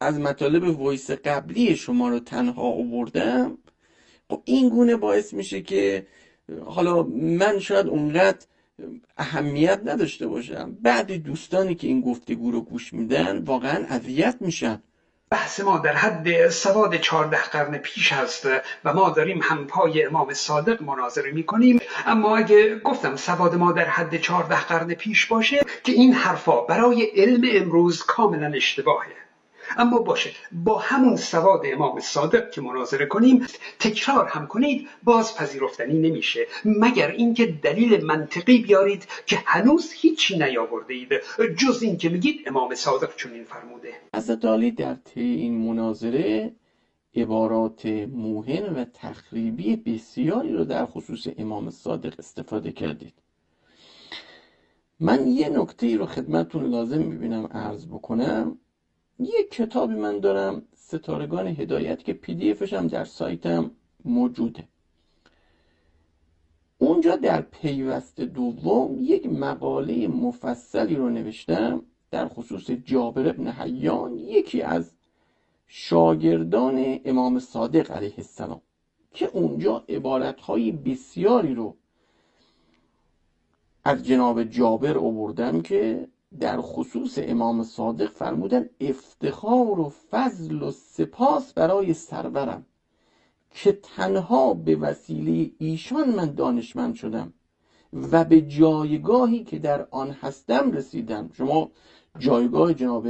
از 0.00 0.20
مطالب 0.20 0.80
وایس 0.80 1.10
قبلی 1.10 1.76
شما 1.76 2.08
رو 2.08 2.18
تنها 2.18 2.62
آوردم. 2.62 3.58
خب 4.30 4.42
این 4.44 4.68
گونه 4.68 4.96
باعث 4.96 5.34
میشه 5.34 5.62
که 5.62 6.06
حالا 6.64 7.02
من 7.02 7.58
شاید 7.58 7.86
اونقدر 7.86 8.46
اهمیت 9.16 9.80
نداشته 9.84 10.26
باشم. 10.26 10.78
بعد 10.82 11.12
دوستانی 11.12 11.74
که 11.74 11.86
این 11.86 12.00
گفتگو 12.00 12.50
رو 12.50 12.60
گوش 12.60 12.92
میدن 12.92 13.38
واقعا 13.38 13.84
اذیت 13.88 14.36
میشن. 14.40 14.82
بحث 15.30 15.60
ما 15.60 15.78
در 15.78 15.96
حد 15.96 16.48
سواد 16.48 16.96
چهارده 16.96 17.42
قرن 17.42 17.78
پیش 17.78 18.12
هست 18.12 18.48
و 18.84 18.94
ما 18.94 19.10
داریم 19.10 19.40
هم 19.42 19.66
پای 19.66 20.04
امام 20.04 20.34
صادق 20.34 20.82
مناظره 20.82 21.30
می‌کنیم. 21.30 21.80
اما 22.06 22.36
اگه 22.36 22.78
گفتم 22.78 23.16
سواد 23.16 23.54
ما 23.54 23.72
در 23.72 23.88
حد 23.88 24.16
چهارده 24.16 24.60
قرن 24.60 24.94
پیش 24.94 25.26
باشه 25.26 25.64
که 25.84 25.92
این 25.92 26.12
حرفا 26.12 26.60
برای 26.60 27.02
علم 27.16 27.42
امروز 27.52 28.02
کاملا 28.02 28.56
اشتباهه. 28.56 29.27
اما 29.76 29.98
باشه 29.98 30.30
با 30.52 30.78
همون 30.78 31.16
سواد 31.16 31.60
امام 31.64 32.00
صادق 32.00 32.50
که 32.50 32.60
مناظره 32.60 33.06
کنیم 33.06 33.46
تکرار 33.78 34.26
هم 34.26 34.46
کنید 34.46 34.88
باز 35.02 35.36
پذیرفتنی 35.36 35.98
نمیشه. 35.98 36.46
مگر 36.64 37.10
اینکه 37.10 37.46
دلیل 37.46 38.04
منطقی 38.04 38.58
بیارید 38.58 39.06
که 39.26 39.38
هنوز 39.46 39.92
هیچی 39.92 40.38
نیاورده 40.38 40.94
اید 40.94 41.08
جز 41.56 41.82
اینکه 41.82 42.08
میگید 42.08 42.48
امام 42.48 42.74
صادق 42.74 43.16
چنین 43.16 43.44
فرموده. 43.44 43.88
حضرت 44.16 44.44
علی 44.44 44.70
در 44.70 44.94
طی 44.94 45.20
این 45.20 45.58
مناظره 45.58 46.52
عبارات 47.14 47.86
موهن 48.12 48.62
و 48.74 48.84
تخریبی 48.84 49.76
بسیاری 49.76 50.52
رو 50.52 50.64
در 50.64 50.86
خصوص 50.86 51.26
امام 51.38 51.70
صادق 51.70 52.14
استفاده 52.18 52.72
کردید. 52.72 53.14
من 55.00 55.26
یه 55.26 55.48
نکته 55.48 55.86
ای 55.86 55.96
رو 55.96 56.06
خدمتون 56.06 56.64
لازم 56.70 56.98
می‌بینم 56.98 57.46
عرض 57.46 57.86
بکنم. 57.86 58.58
یک 59.18 59.50
کتابی 59.50 59.94
من 59.94 60.20
دارم 60.20 60.62
ستارگان 60.76 61.46
هدایت 61.46 62.04
که 62.04 62.12
پی 62.12 62.34
دی 62.34 62.50
افش 62.50 62.72
هم 62.72 62.86
در 62.86 63.04
سایتم 63.04 63.70
موجوده. 64.04 64.64
اونجا 66.78 67.16
در 67.16 67.40
پیوست 67.40 68.20
دوم 68.20 68.96
یک 69.00 69.26
مقاله 69.26 70.08
مفصلی 70.08 70.94
رو 70.94 71.10
نوشتم 71.10 71.82
در 72.10 72.28
خصوص 72.28 72.70
جابر 72.70 73.28
ابن 73.28 73.48
حیان 73.48 74.18
یکی 74.18 74.62
از 74.62 74.90
شاگردان 75.66 77.00
امام 77.04 77.38
صادق 77.38 77.90
علیه 77.90 78.14
السلام 78.18 78.60
که 79.12 79.30
اونجا 79.32 79.84
عبارتهای 79.88 80.72
بسیاری 80.72 81.54
رو 81.54 81.76
از 83.84 84.06
جناب 84.06 84.44
جابر 84.44 84.98
آوردم 84.98 85.62
که 85.62 86.08
در 86.40 86.60
خصوص 86.60 87.18
امام 87.22 87.62
صادق 87.62 88.10
فرمودن 88.10 88.68
افتخار 88.80 89.80
و 89.80 89.92
فضل 90.10 90.62
و 90.62 90.70
سپاس 90.70 91.52
برای 91.52 91.94
سرورم 91.94 92.66
که 93.50 93.72
تنها 93.72 94.54
به 94.54 94.76
وسیله 94.76 95.50
ایشان 95.58 96.10
من 96.10 96.34
دانشمند 96.34 96.94
شدم 96.94 97.32
و 97.92 98.24
به 98.24 98.40
جایگاهی 98.40 99.44
که 99.44 99.58
در 99.58 99.86
آن 99.90 100.10
هستم 100.10 100.72
رسیدم. 100.72 101.30
شما 101.32 101.70
جایگاه 102.18 102.74
جناب 102.74 103.08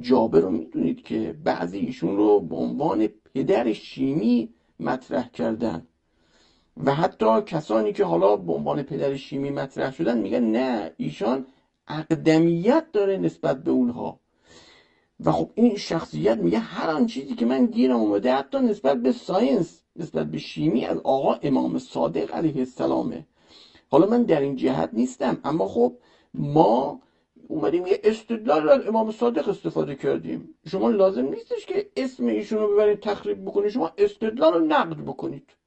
جابر 0.00 0.40
رو 0.40 0.50
می‌دونید 0.50 1.02
که 1.02 1.36
بعضی 1.44 1.78
ایشون 1.78 2.16
رو 2.16 2.40
به 2.40 2.56
عنوان 2.56 3.06
پدر 3.06 3.72
شیمی 3.72 4.54
مطرح 4.80 5.28
کردن 5.28 5.86
و 6.84 6.94
حتی 6.94 7.42
کسانی 7.42 7.92
که 7.92 8.04
حالا 8.04 8.36
به 8.36 8.52
عنوان 8.52 8.82
پدر 8.82 9.16
شیمی 9.16 9.50
مطرح 9.50 9.92
شدن 9.92 10.18
میگن 10.18 10.44
نه 10.44 10.92
ایشان 10.96 11.46
اقدمیت 11.88 12.86
داره 12.92 13.16
نسبت 13.16 13.62
به 13.62 13.70
اونها. 13.70 14.20
و 15.24 15.32
خب 15.32 15.50
این 15.54 15.76
شخصیت 15.76 16.38
میگه 16.38 16.58
هر 16.58 16.90
آن 16.90 17.06
چیزی 17.06 17.34
که 17.34 17.46
من 17.46 17.66
گیرم 17.66 17.96
اومده 17.96 18.34
حتی 18.34 18.58
نسبت 18.58 19.02
به 19.02 19.12
ساینس 19.12 19.82
نسبت 19.96 20.26
به 20.26 20.38
شیمی 20.38 20.84
از 20.84 20.98
آقا 20.98 21.34
امام 21.34 21.78
صادق 21.78 22.34
علیه 22.34 22.58
السلامه. 22.58 23.26
حالا 23.90 24.06
من 24.06 24.22
در 24.22 24.40
این 24.40 24.56
جهت 24.56 24.90
نیستم. 24.92 25.40
اما 25.44 25.68
خب 25.68 25.96
ما 26.34 27.00
اومدیم 27.48 27.86
یه 27.86 28.00
استدلال 28.04 28.68
از 28.68 28.86
امام 28.86 29.10
صادق 29.10 29.48
استفاده 29.48 29.94
کردیم. 29.94 30.54
شما 30.66 30.90
لازم 30.90 31.26
نیستش 31.26 31.66
که 31.66 31.90
اسم 31.96 32.26
ایشون 32.26 32.58
رو 32.58 32.74
ببرید 32.74 33.00
تخریب 33.00 33.44
بکنید. 33.44 33.70
شما 33.70 33.92
استدلال 33.98 34.54
رو 34.54 34.60
نقد 34.60 34.96
بکنید. 34.96 35.57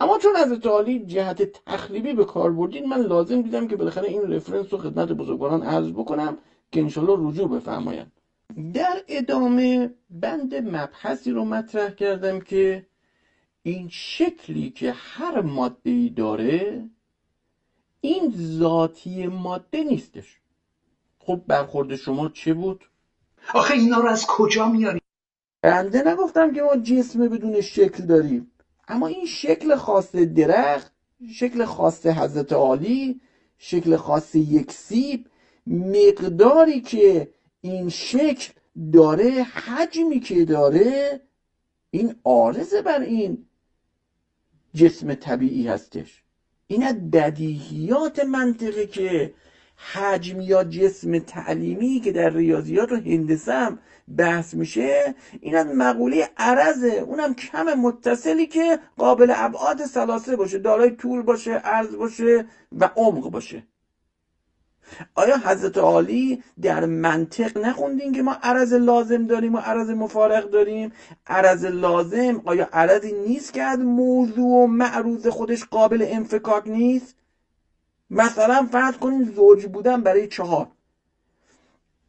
اما 0.00 0.18
چون 0.18 0.36
از 0.36 0.52
عالی 0.66 1.06
جهت 1.06 1.42
تخریبی 1.42 2.12
به 2.12 2.24
کار 2.24 2.52
بردین 2.52 2.88
من 2.88 3.00
لازم 3.00 3.42
دیدم 3.42 3.68
که 3.68 3.76
بالاخره 3.76 4.08
این 4.08 4.22
رفرنس 4.22 4.72
رو 4.72 4.78
خدمت 4.78 5.12
بزرگواران 5.12 5.62
عرض 5.62 5.90
بکنم 5.90 6.38
که 6.72 6.80
انشالله 6.80 7.28
رجوع 7.28 7.48
بفرماین 7.48 8.06
در 8.74 9.02
ادامه 9.08 9.94
بند 10.10 10.54
مبحثی 10.54 11.30
رو 11.30 11.44
مطرح 11.44 11.90
کردم 11.90 12.40
که 12.40 12.86
این 13.62 13.88
شکلی 13.92 14.70
که 14.70 14.92
هر 14.96 15.40
ماده 15.40 15.90
ای 15.90 16.08
داره 16.08 16.88
این 18.00 18.34
ذاتی 18.36 19.26
ماده 19.26 19.84
نیستش 19.84 20.38
خب 21.18 21.40
برخورد 21.46 21.96
شما 21.96 22.28
چه 22.28 22.54
بود؟ 22.54 22.84
آخه 23.54 23.74
اینا 23.74 23.98
رو 23.98 24.08
از 24.08 24.26
کجا 24.26 24.68
میاری؟ 24.68 25.00
بنده 25.62 26.08
نگفتم 26.08 26.54
که 26.54 26.62
ما 26.62 26.76
جسم 26.76 27.28
بدون 27.28 27.60
شکل 27.60 28.06
داریم 28.06 28.51
اما 28.92 29.06
این 29.06 29.26
شکل 29.26 29.76
خاص 29.76 30.14
درخت 30.16 30.92
شکل 31.34 31.64
خاص 31.64 32.06
حضرت 32.06 32.52
عالی 32.52 33.20
شکل 33.58 33.96
خاص 33.96 34.34
یک 34.34 34.72
سیب 34.72 35.26
مقداری 35.66 36.80
که 36.80 37.34
این 37.60 37.88
شکل 37.88 38.52
داره 38.92 39.42
حجمی 39.42 40.20
که 40.20 40.44
داره 40.44 41.20
این 41.90 42.14
آرزه 42.24 42.82
بر 42.82 43.00
این 43.00 43.46
جسم 44.74 45.14
طبیعی 45.14 45.68
هستش. 45.68 46.22
این 46.66 46.82
از 46.82 47.10
بدیهیات 47.10 48.24
منطقه 48.24 48.86
که 48.86 49.34
حجم 49.92 50.40
یا 50.40 50.64
جسم 50.64 51.18
تعلیمی 51.18 52.00
که 52.00 52.12
در 52.12 52.30
ریاضیات 52.30 52.92
و 52.92 52.96
هندسه 52.96 53.52
هم 53.52 53.78
بحث 54.16 54.54
میشه 54.54 55.14
این 55.40 55.56
از 55.56 55.66
مقوله 55.66 56.28
عرضه. 56.36 56.88
اونم 56.88 57.34
کم 57.34 57.64
متصلی 57.64 58.46
که 58.46 58.78
قابل 58.96 59.32
ابعاد 59.36 59.84
سلاسه 59.84 60.36
باشه 60.36 60.58
دارای 60.58 60.90
طول 60.90 61.22
باشه 61.22 61.52
عرض 61.52 61.96
باشه 61.96 62.46
و 62.72 62.90
عمق 62.96 63.30
باشه. 63.30 63.62
آیا 65.14 65.36
حضرت 65.36 65.78
عالی 65.78 66.42
در 66.62 66.84
منطق 66.84 67.58
نخوندین 67.58 68.12
که 68.12 68.22
ما 68.22 68.36
عرض 68.42 68.72
لازم 68.72 69.26
داریم 69.26 69.54
و 69.54 69.58
عرض 69.58 69.90
مفارق 69.90 70.50
داریم؟ 70.50 70.92
عرض 71.26 71.64
لازم 71.64 72.42
آیا 72.44 72.68
عرضی 72.72 73.12
نیست 73.12 73.52
که 73.52 73.62
از 73.62 73.78
موضوع 73.78 74.64
و 74.64 74.66
معروض 74.66 75.26
خودش 75.26 75.64
قابل 75.64 76.06
انفکاک 76.08 76.68
نیست؟ 76.68 77.21
مثلا 78.12 78.68
فرض 78.72 78.96
کنین 78.96 79.24
زوج 79.24 79.66
بودن 79.66 80.02
برای 80.02 80.28
چهار. 80.28 80.68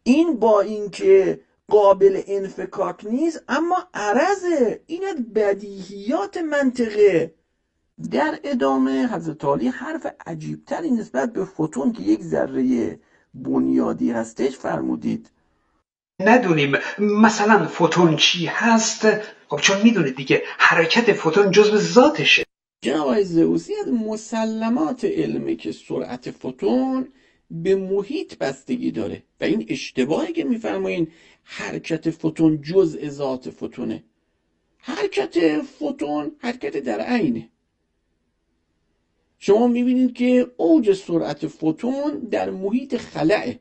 این 0.03 0.39
با 0.39 0.61
اینکه 0.61 1.39
قابل 1.67 2.21
انفکاک 2.27 3.05
نیست 3.05 3.43
اما 3.47 3.87
عرضه. 3.93 4.81
این 4.87 5.03
بدیهیات 5.35 6.37
منطقه. 6.37 7.33
در 8.11 8.39
ادامه 8.43 9.07
حضرت 9.07 9.45
علی 9.45 9.67
حرف 9.67 10.07
عجیبتری 10.25 10.91
نسبت 10.91 11.33
به 11.33 11.45
فوتون 11.45 11.91
که 11.93 12.03
یک 12.03 12.21
ذره 12.21 12.99
بنیادی 13.33 14.11
هستش 14.11 14.57
فرمودید. 14.57 15.29
ندونیم 16.19 16.77
مثلا 16.99 17.67
فوتون 17.67 18.15
چی 18.15 18.45
هست؟ 18.45 19.07
خب 19.47 19.57
چون 19.57 19.81
می‌دونید 19.81 20.15
دیگه 20.15 20.43
حرکت 20.57 21.13
فوتون 21.13 21.51
جزو 21.51 21.77
ذاتشه. 21.77 22.43
جناب 22.83 23.01
آقای 23.01 23.23
زئوسی 23.23 23.75
از 23.75 23.87
مسلمات 23.87 25.05
علمه 25.05 25.55
که 25.55 25.71
سرعت 25.71 26.31
فوتون 26.31 27.07
به 27.51 27.75
محیط 27.75 28.37
بستگی 28.37 28.91
داره 28.91 29.23
و 29.41 29.43
این 29.43 29.65
اشتباهی 29.69 30.33
که 30.33 30.43
میفرمایین 30.43 31.07
حرکت 31.43 32.09
فوتون 32.09 32.61
جزء 32.61 33.09
ذات 33.09 33.49
فوتونه. 33.49 34.03
حرکت 34.77 35.61
فوتون 35.61 36.31
حرکت 36.39 36.77
در 36.77 37.01
عینه. 37.01 37.49
شما 39.39 39.67
می‌بینید 39.67 40.13
که 40.13 40.51
اوج 40.57 40.93
سرعت 40.93 41.47
فوتون 41.47 42.19
در 42.31 42.49
محیط 42.49 42.97
خلعه 42.97 43.59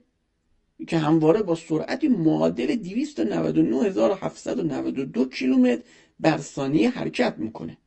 که 0.88 0.98
همواره 0.98 1.42
با 1.42 1.54
سرعتی 1.54 2.08
معادل 2.08 2.74
299792 2.74 5.28
کیلومتر 5.28 5.82
بر 6.20 6.38
ثانیه 6.38 6.90
حرکت 6.90 7.34
می‌کنه. 7.38 7.78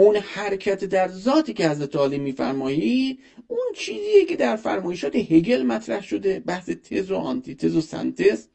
اون 0.00 0.16
حرکت 0.16 0.84
در 0.84 1.08
ذاتی 1.08 1.52
که 1.52 1.68
حضرت 1.68 1.96
عالی 1.96 2.18
میفرمایید 2.18 3.18
اون 3.48 3.66
چیزیه 3.76 4.24
که 4.24 4.36
در 4.36 4.56
فرمایشات 4.56 5.16
هگل 5.16 5.62
مطرح 5.62 6.02
شده 6.02 6.40
بحث 6.40 6.70
تز 6.70 7.10
و 7.10 7.16
آنتیتز 7.16 7.76
و 7.76 7.80
سنتز. 7.80 8.46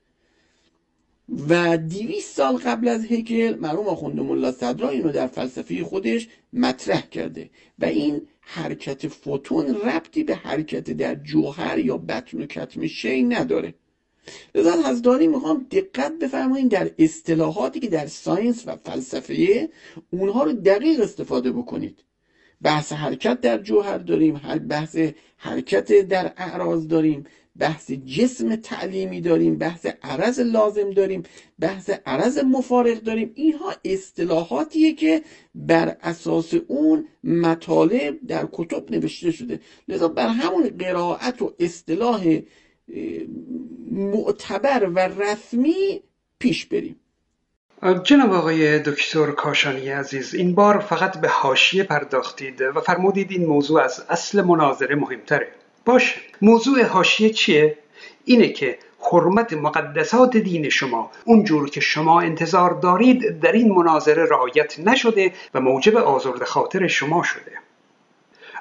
و 1.50 1.78
دیویس 1.78 2.34
سال 2.36 2.58
قبل 2.58 2.88
از 2.88 3.06
هگل 3.12 3.56
مرحوم 3.60 3.88
آخوند 3.88 4.20
ملا 4.20 4.52
صدرا 4.52 4.90
اینو 4.90 5.12
در 5.12 5.28
فلسفه 5.28 5.84
خودش 5.84 6.28
مطرح 6.54 7.02
کرده. 7.02 7.50
و 7.80 7.86
این 7.86 8.22
حرکت 8.42 9.08
فوتون 9.08 9.76
ربطی 9.76 10.24
به 10.24 10.36
حرکت 10.36 10.92
در 10.92 11.16
جوهر 11.16 11.80
یا 11.80 11.98
بطن 11.98 12.42
و 12.42 12.46
کتم 12.46 12.88
شی 12.88 13.24
نداره. 13.24 13.74
لذا 14.56 14.72
حضرت 14.72 15.22
می‌خوام 15.22 15.68
دقت 15.72 16.20
بفرمایید 16.22 16.70
در 16.72 16.92
اصطلاحاتی 17.00 17.80
که 17.80 17.88
در 17.88 18.08
ساینس 18.08 18.64
و 18.68 18.76
فلسفه 18.76 19.70
اونها 20.12 20.44
رو 20.44 20.54
دقیق 20.54 21.02
استفاده 21.02 21.52
بکنید. 21.52 22.04
بحث 22.62 22.94
حرکت 22.94 23.42
در 23.42 23.58
جوهر 23.58 23.98
داریم 23.98 24.42
بحث 24.70 24.98
حرکت 25.38 25.92
در 26.02 26.34
اعراض 26.38 26.88
داریم 26.88 27.24
بحث 27.60 27.92
جسم 27.92 28.56
تعلیمی 28.56 29.22
داریم 29.22 29.58
بحث 29.58 29.86
عرض 30.04 30.40
لازم 30.40 30.90
داریم 30.90 31.24
بحث 31.60 31.90
عرض 32.06 32.38
مفارق 32.38 33.00
داریم. 33.00 33.32
اینها 33.36 33.74
اصطلاحاتیه 33.86 34.94
که 34.94 35.22
بر 35.56 35.98
اساس 36.02 36.54
اون 36.68 37.08
مطالب 37.24 38.20
در 38.28 38.48
کتب 38.52 38.92
نوشته 38.92 39.32
شده. 39.32 39.60
لذا 39.88 40.08
بر 40.08 40.28
همون 40.28 40.70
قرائت 40.70 41.42
و 41.42 41.54
اصطلاح 41.60 42.40
معتبر 43.92 44.90
و 44.96 45.00
رسمی 45.00 46.02
پیش 46.40 46.66
بریم. 46.66 47.00
جناب 48.04 48.34
آقای 48.34 48.80
دکتر 48.80 49.32
کاشانی 49.32 49.90
عزیز 49.90 50.36
این 50.36 50.56
بار 50.56 50.80
فقط 50.80 51.22
به 51.22 51.28
حاشیه 51.28 51.84
پرداختید 51.84 52.62
و 52.62 52.82
فرمودید 52.82 53.32
این 53.32 53.46
موضوع 53.46 53.82
از 53.82 54.06
اصل 54.10 54.42
مناظره 54.42 54.96
مهمتره. 54.96 55.48
باش 55.86 56.16
موضوع 56.42 56.84
حاشیه 56.84 57.30
چیه؟ 57.30 57.78
اینه 58.26 58.50
که 58.50 58.78
حرمت 59.12 59.54
مقدسات 59.54 60.38
دین 60.38 60.70
شما 60.70 61.12
اونجور 61.26 61.70
که 61.70 61.80
شما 61.80 62.22
انتظار 62.22 62.72
دارید 62.72 63.40
در 63.40 63.52
این 63.52 63.72
مناظره 63.72 64.26
رعایت 64.26 64.80
نشده 64.80 65.34
و 65.54 65.62
موجب 65.62 65.96
آزرد 65.96 66.44
خاطر 66.44 66.88
شما 66.88 67.24
شده. 67.24 67.65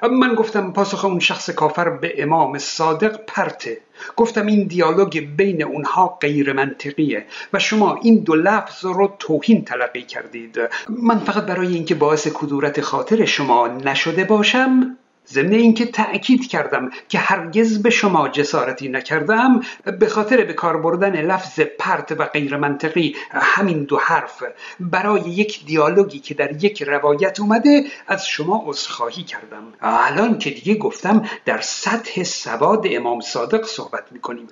من 0.02 0.34
گفتم 0.34 0.72
پاسخ 0.72 1.04
اون 1.04 1.18
شخص 1.18 1.50
کافر 1.50 1.90
به 1.90 2.22
امام 2.22 2.58
صادق 2.58 3.20
پرته. 3.26 3.80
گفتم 4.16 4.46
این 4.46 4.66
دیالوگ 4.66 5.20
بین 5.36 5.62
اونها 5.62 6.18
غیر 6.20 6.52
منطقیه 6.52 7.26
و 7.52 7.58
شما 7.58 7.98
این 8.02 8.18
دو 8.18 8.34
لفظ 8.34 8.84
رو 8.84 9.16
توهین 9.18 9.64
تلقی 9.64 10.02
کردید. 10.02 10.58
من 10.88 11.18
فقط 11.18 11.46
برای 11.46 11.74
اینکه 11.74 11.94
باعث 11.94 12.28
کدورت 12.34 12.80
خاطر 12.80 13.24
شما 13.24 13.68
نشده 13.68 14.24
باشم 14.24 14.96
ضمن 15.28 15.52
اینکه 15.52 15.86
تأکید 15.86 16.48
کردم 16.48 16.90
که 17.08 17.18
هرگز 17.18 17.82
به 17.82 17.90
شما 17.90 18.28
جسارتی 18.28 18.88
نکردم 18.88 19.60
به 20.00 20.08
خاطر 20.08 20.44
به 20.44 20.52
کار 20.52 20.76
بردن 20.76 21.20
لفظ 21.20 21.60
پرت 21.60 22.12
و 22.12 22.24
غیر 22.24 22.56
منطقی 22.56 23.16
همین 23.30 23.84
دو 23.84 23.98
حرف. 23.98 24.42
برای 24.80 25.20
یک 25.20 25.66
دیالوگی 25.66 26.18
که 26.18 26.34
در 26.34 26.64
یک 26.64 26.82
روایت 26.82 27.40
اومده 27.40 27.84
از 28.06 28.26
شما 28.26 28.64
عذرخواهی 28.66 29.22
کردم. 29.22 29.72
الان 29.80 30.38
که 30.38 30.50
دیگه 30.50 30.74
گفتم 30.74 31.28
در 31.44 31.60
سطح 31.60 32.22
سواد 32.22 32.86
امام 32.90 33.20
صادق 33.20 33.64
صحبت 33.66 34.04
می‌کنیم. 34.10 34.48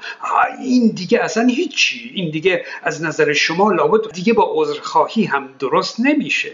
این 0.60 0.88
دیگه 0.88 1.18
اصلا 1.18 1.46
هیچی. 1.46 2.12
این 2.14 2.30
دیگه 2.30 2.64
از 2.82 3.02
نظر 3.02 3.32
شما 3.32 3.72
لابد 3.72 4.12
دیگه 4.12 4.32
با 4.32 4.50
عذرخواهی 4.54 5.24
هم 5.24 5.48
درست 5.58 6.00
نمیشه. 6.00 6.52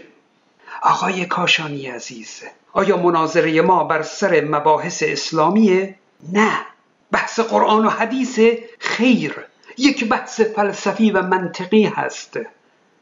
آقای 0.81 1.25
کاشانی 1.25 1.87
عزیز 1.87 2.43
آیا 2.73 2.97
مناظره 2.97 3.61
ما 3.61 3.83
بر 3.83 4.01
سر 4.01 4.41
مباحث 4.41 5.03
اسلامیه؟ 5.03 5.95
نه. 6.33 6.51
بحث 7.11 7.39
قرآن 7.39 7.85
و 7.85 7.89
حدیث 7.89 8.39
خیر. 8.79 9.35
یک 9.77 10.09
بحث 10.09 10.41
فلسفی 10.41 11.11
و 11.11 11.21
منطقی 11.21 11.83
هست. 11.83 12.39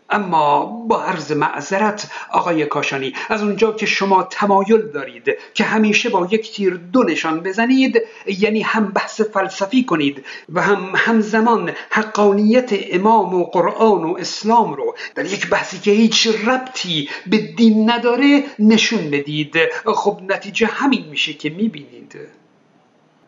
اما 0.10 0.66
با 0.66 1.04
عرض 1.04 1.32
معذرت 1.32 2.12
آقای 2.32 2.66
کاشانی 2.66 3.14
از 3.30 3.44
اونجا 3.44 3.72
که 3.72 3.86
شما 3.86 4.24
تمایل 4.24 4.82
دارید 4.82 5.26
که 5.54 5.64
همیشه 5.64 6.10
با 6.10 6.28
یک 6.32 6.56
تیر 6.56 6.74
دو 6.74 7.04
نشان 7.04 7.40
بزنید 7.40 8.02
یعنی 8.28 8.62
هم 8.62 8.88
بحث 8.88 9.22
فلسفی 9.22 9.84
کنید 9.84 10.26
و 10.50 10.62
هم 10.62 10.94
همزمان 10.96 11.72
حقانیت 11.90 12.70
امام 12.92 13.34
و 13.34 13.44
قرآن 13.44 14.04
و 14.04 14.16
اسلام 14.20 14.74
رو 14.74 14.96
در 15.16 15.26
یک 15.26 15.50
بحثی 15.50 15.80
که 15.80 15.92
هیچ 15.92 16.28
ربطی 16.28 17.10
به 17.28 17.38
دین 17.38 17.90
نداره 17.90 18.44
نشون 18.60 19.12
بدید. 19.12 19.56
خب 19.96 20.20
نتیجه 20.30 20.68
همین 20.68 21.06
میشه 21.10 21.34
که 21.34 21.50
می‌بینید. 21.50 22.18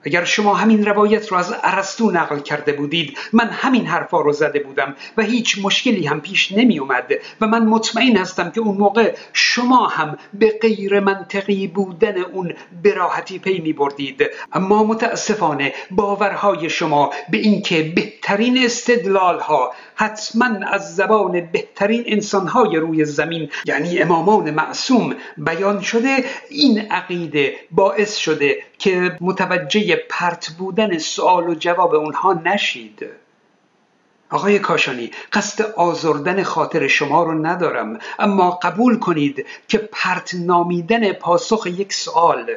اگر 0.03 0.23
شما 0.23 0.55
همین 0.55 0.85
روایت 0.85 1.27
رو 1.27 1.37
از 1.37 1.55
ارسطو 1.63 2.11
نقل 2.11 2.39
کرده 2.39 2.73
بودید 2.73 3.17
من 3.33 3.49
همین 3.49 3.85
حرفا 3.85 4.21
رو 4.21 4.33
زده 4.33 4.59
بودم 4.59 4.95
و 5.17 5.23
هیچ 5.23 5.59
مشکلی 5.63 6.07
هم 6.07 6.21
پیش 6.21 6.51
نمی 6.51 6.79
اومد 6.79 7.05
و 7.41 7.47
من 7.47 7.65
مطمئن 7.65 8.17
هستم 8.17 8.51
که 8.51 8.61
اون 8.61 8.77
موقع 8.77 9.15
شما 9.33 9.87
هم 9.87 10.17
به 10.33 10.57
غیر 10.61 10.99
منطقی 10.99 11.67
بودن 11.67 12.17
اون 12.17 12.53
براحتی 12.83 13.39
پی 13.39 13.59
می 13.59 13.73
بردید. 13.73 14.23
اما 14.53 14.83
متاسفانه 14.83 15.73
باورهای 15.91 16.69
شما 16.69 17.11
به 17.31 17.37
اینکه 17.37 17.93
بهترین 17.95 18.65
استدلال 18.65 19.39
ها 19.39 19.73
حتما 19.95 20.45
از 20.67 20.95
زبان 20.95 21.49
بهترین 21.51 22.03
انسانهای 22.05 22.75
روی 22.75 23.05
زمین 23.05 23.49
یعنی 23.65 23.99
امامان 23.99 24.51
معصوم 24.51 25.15
بیان 25.37 25.81
شده 25.81 26.25
این 26.49 26.79
عقیده 26.91 27.55
باعث 27.71 28.15
شده 28.15 28.57
که 28.79 29.17
متوجه 29.21 29.95
پرت 30.09 30.49
بودن 30.49 30.97
سوال 30.97 31.49
و 31.49 31.55
جواب 31.55 31.93
اونها 31.95 32.33
نشید. 32.33 33.05
آقای 34.29 34.59
کاشانی 34.59 35.11
قصد 35.33 35.61
آزردن 35.61 36.43
خاطر 36.43 36.87
شما 36.87 37.23
رو 37.23 37.45
ندارم 37.45 37.99
اما 38.19 38.51
قبول 38.51 38.99
کنید 38.99 39.45
که 39.67 39.77
پرت 39.77 40.35
نامیدن 40.35 41.13
پاسخ 41.13 41.67
یک 41.67 41.93
سوال 41.93 42.51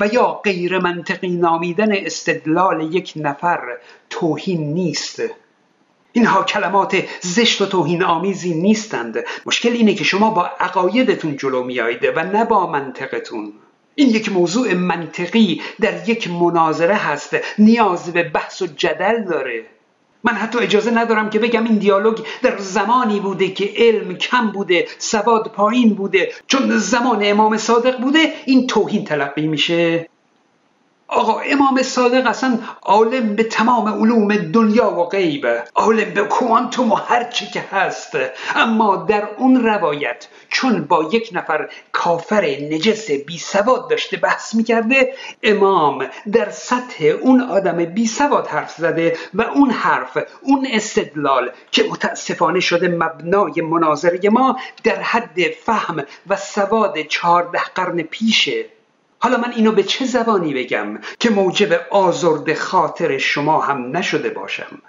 و 0.00 0.06
یا 0.06 0.40
غیر 0.44 0.78
منطقی 0.78 1.28
نامیدن 1.28 1.92
استدلال 1.92 2.94
یک 2.94 3.12
نفر 3.16 3.78
توهین 4.10 4.72
نیست. 4.74 5.22
اینها 6.12 6.42
کلمات 6.42 7.04
زشت 7.20 7.62
و 7.62 7.66
توهین 7.66 8.02
آمیزی 8.02 8.54
نیستند. 8.54 9.24
مشکل 9.46 9.72
اینه 9.72 9.94
که 9.94 10.04
شما 10.04 10.30
با 10.30 10.50
عقایدتون 10.60 11.36
جلو 11.36 11.64
میایید 11.64 12.04
و 12.16 12.24
نه 12.24 12.44
با 12.44 12.66
منطقتون. 12.66 13.52
این 13.94 14.08
یک 14.08 14.32
موضوع 14.32 14.74
منطقی 14.74 15.62
در 15.80 16.08
یک 16.08 16.30
مناظره 16.30 16.94
هست. 16.94 17.36
نیاز 17.58 18.12
به 18.12 18.22
بحث 18.22 18.62
و 18.62 18.66
جدل 18.66 19.24
داره. 19.24 19.66
من 20.24 20.32
حتی 20.32 20.58
اجازه 20.58 20.90
ندارم 20.90 21.30
که 21.30 21.38
بگم 21.38 21.64
این 21.64 21.78
دیالوگ 21.78 22.18
در 22.42 22.58
زمانی 22.58 23.20
بوده 23.20 23.48
که 23.48 23.70
علم 23.76 24.14
کم 24.14 24.52
بوده 24.52 24.86
سواد 24.98 25.52
پایین 25.52 25.94
بوده. 25.94 26.32
چون 26.46 26.78
زمان 26.78 27.18
امام 27.22 27.56
صادق 27.56 28.00
بوده 28.00 28.32
این 28.46 28.66
توهین 28.66 29.04
تلقی 29.04 29.46
میشه. 29.46 30.08
آقا 31.10 31.40
امام 31.40 31.82
صادق 31.82 32.26
اصلا 32.26 32.58
عالم 32.82 33.36
به 33.36 33.42
تمام 33.42 33.88
علوم 33.88 34.36
دنیا 34.36 34.90
و 34.90 35.04
غیب 35.04 35.46
عالم 35.74 36.14
به 36.14 36.22
کوانتوم 36.22 36.92
و 36.92 36.94
هر 36.94 37.24
چی 37.24 37.46
که 37.46 37.60
هست. 37.72 38.16
اما 38.56 38.96
در 38.96 39.28
اون 39.38 39.64
روایت 39.64 40.28
چون 40.48 40.84
با 40.84 41.08
یک 41.12 41.30
نفر 41.32 41.68
کافر 41.92 42.44
نجس 42.44 43.10
بی 43.10 43.38
سواد 43.38 43.90
داشته 43.90 44.16
بحث 44.16 44.54
می‌کرده 44.54 45.14
امام 45.42 46.06
در 46.32 46.50
سطح 46.50 47.04
اون 47.04 47.40
آدم 47.40 47.84
بی 47.84 48.06
سواد 48.06 48.46
حرف 48.46 48.70
زده 48.70 49.16
و 49.34 49.42
اون 49.42 49.70
حرف 49.70 50.18
اون 50.42 50.66
استدلال 50.72 51.50
که 51.70 51.82
متاسفانه 51.82 52.60
شده 52.60 52.88
مبنای 52.88 53.62
مناظره 53.62 54.30
ما 54.30 54.56
در 54.84 55.02
حد 55.02 55.40
فهم 55.64 56.04
و 56.28 56.36
سواد 56.36 57.02
چهارده 57.02 57.60
قرن 57.74 58.02
پیشه. 58.02 58.79
حالا 59.22 59.36
من 59.36 59.52
اینو 59.52 59.72
به 59.72 59.82
چه 59.82 60.04
زبانی 60.04 60.54
بگم 60.54 60.98
که 61.18 61.30
موجب 61.30 61.86
آزرد 61.90 62.54
خاطر 62.54 63.18
شما 63.18 63.60
هم 63.60 63.96
نشده 63.96 64.30
باشم؟ 64.30 64.82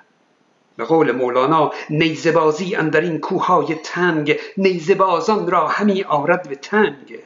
به 0.77 0.83
قول 0.83 1.11
مولانا 1.11 1.71
نیزبازی 1.89 2.75
اندر 2.75 3.01
این 3.01 3.19
کوههای 3.19 3.75
تنگ 3.75 4.39
نیزبازان 4.57 5.51
را 5.51 5.67
همی 5.67 6.03
آرد 6.03 6.49
به 6.49 6.55
تنگ. 6.55 7.19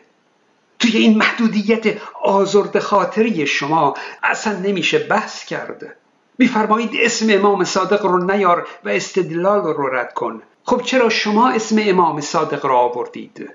توی 0.79 0.97
این 0.97 1.17
محدودیت 1.17 1.97
آزرد 2.23 2.79
خاطری 2.79 3.47
شما 3.47 3.93
اصلا 4.23 4.59
نمیشه 4.59 4.99
بحث 4.99 5.45
کرد. 5.45 5.95
میفرمایید 6.37 6.91
اسم 6.99 7.25
امام 7.29 7.63
صادق 7.63 8.05
رو 8.05 8.23
نیار 8.23 8.67
و 8.85 8.89
استدلال 8.89 9.61
رو 9.61 9.95
رد 9.95 10.13
کن. 10.13 10.41
خب 10.63 10.81
چرا 10.81 11.09
شما 11.09 11.49
اسم 11.49 11.75
امام 11.79 12.21
صادق 12.21 12.65
را 12.65 12.77
آوردید؟ 12.77 13.49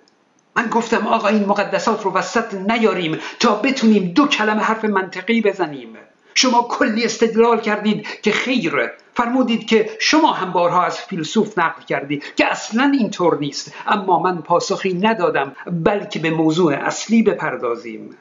من 0.57 0.67
گفتم 0.67 1.07
آقا 1.07 1.29
این 1.29 1.45
مقدسات 1.45 2.03
رو 2.03 2.13
وسط 2.13 2.55
نیاریم 2.55 3.19
تا 3.41 3.55
بتونیم 3.55 4.13
دو 4.13 4.27
کلمه 4.27 4.63
حرف 4.63 4.85
منطقی 4.85 5.41
بزنیم. 5.41 5.97
شما 6.35 6.63
کلی 6.63 7.05
استدلال 7.05 7.61
کردید 7.61 8.07
که 8.23 8.33
خیر. 8.33 8.91
فرمودید 9.15 9.67
که 9.67 9.91
شما 10.01 10.33
هم 10.33 10.53
بارها 10.53 10.85
از 10.85 11.01
فیلسوف 11.01 11.59
نقل 11.59 11.83
کردید 11.83 12.25
که 12.37 12.47
اصلا 12.47 12.93
اینطور 12.99 13.39
نیست. 13.39 13.75
اما 13.87 14.19
من 14.19 14.43
پاسخی 14.43 14.95
ندادم 14.95 15.57
بلکه 15.67 16.19
به 16.19 16.31
موضوع 16.31 16.75
اصلی 16.75 17.23
بپردازیم. 17.23 18.17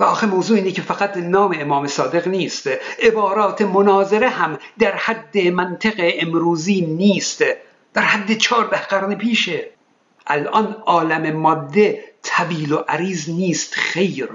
و 0.00 0.04
آخه 0.04 0.26
موضوع 0.26 0.56
اینه 0.56 0.72
که 0.72 0.82
فقط 0.82 1.16
نام 1.16 1.56
امام 1.58 1.86
صادق 1.86 2.28
نیست. 2.28 2.70
عبارات 3.02 3.62
مناظره 3.62 4.28
هم 4.28 4.58
در 4.78 4.96
حد 4.96 5.38
منطق 5.38 5.94
امروزی 6.20 6.80
نیست. 6.80 7.44
در 7.94 8.02
حد 8.02 8.32
چهارده 8.32 8.86
قرن 8.86 9.14
پیشه. 9.14 9.70
الان 10.30 10.76
عالم 10.86 11.36
ماده 11.36 12.04
طویل 12.22 12.72
و 12.72 12.76
عریض 12.76 13.30
نیست 13.30 13.74
خیر. 13.74 14.28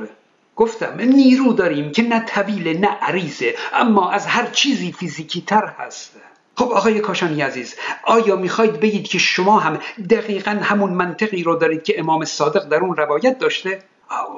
گفتم 0.55 0.99
نیرو 0.99 1.53
داریم 1.53 1.91
که 1.91 2.01
نه 2.01 2.19
طویل 2.19 2.79
نه 2.79 2.87
عریضه 2.87 3.55
اما 3.73 4.11
از 4.11 4.25
هر 4.25 4.45
چیزی 4.45 4.91
فیزیکی 4.91 5.41
تر 5.41 5.65
هست. 5.79 6.11
خب 6.55 6.71
آقای 6.71 6.99
کاشانی 6.99 7.41
عزیز 7.41 7.75
آیا 8.03 8.35
می‌خواید 8.35 8.79
بگید 8.79 9.07
که 9.07 9.17
شما 9.17 9.59
هم 9.59 9.79
دقیقا 10.09 10.51
همون 10.51 10.93
منطقی 10.93 11.43
رو 11.43 11.55
دارید 11.55 11.83
که 11.83 11.99
امام 11.99 12.25
صادق 12.25 12.63
در 12.69 12.77
اون 12.77 12.95
روایت 12.95 13.39
داشته؟ 13.39 13.79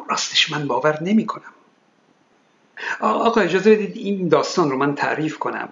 راستش 0.10 0.52
من 0.52 0.68
باور 0.68 1.04
نمی 1.04 1.26
کنم 1.26 1.54
آقا 3.00 3.42
اجازه 3.42 3.76
بدید 3.76 3.98
این 3.98 4.28
داستان 4.28 4.72
رو 4.72 4.78
من 4.78 4.96
تعریف 4.96 5.38
کنم. 5.38 5.70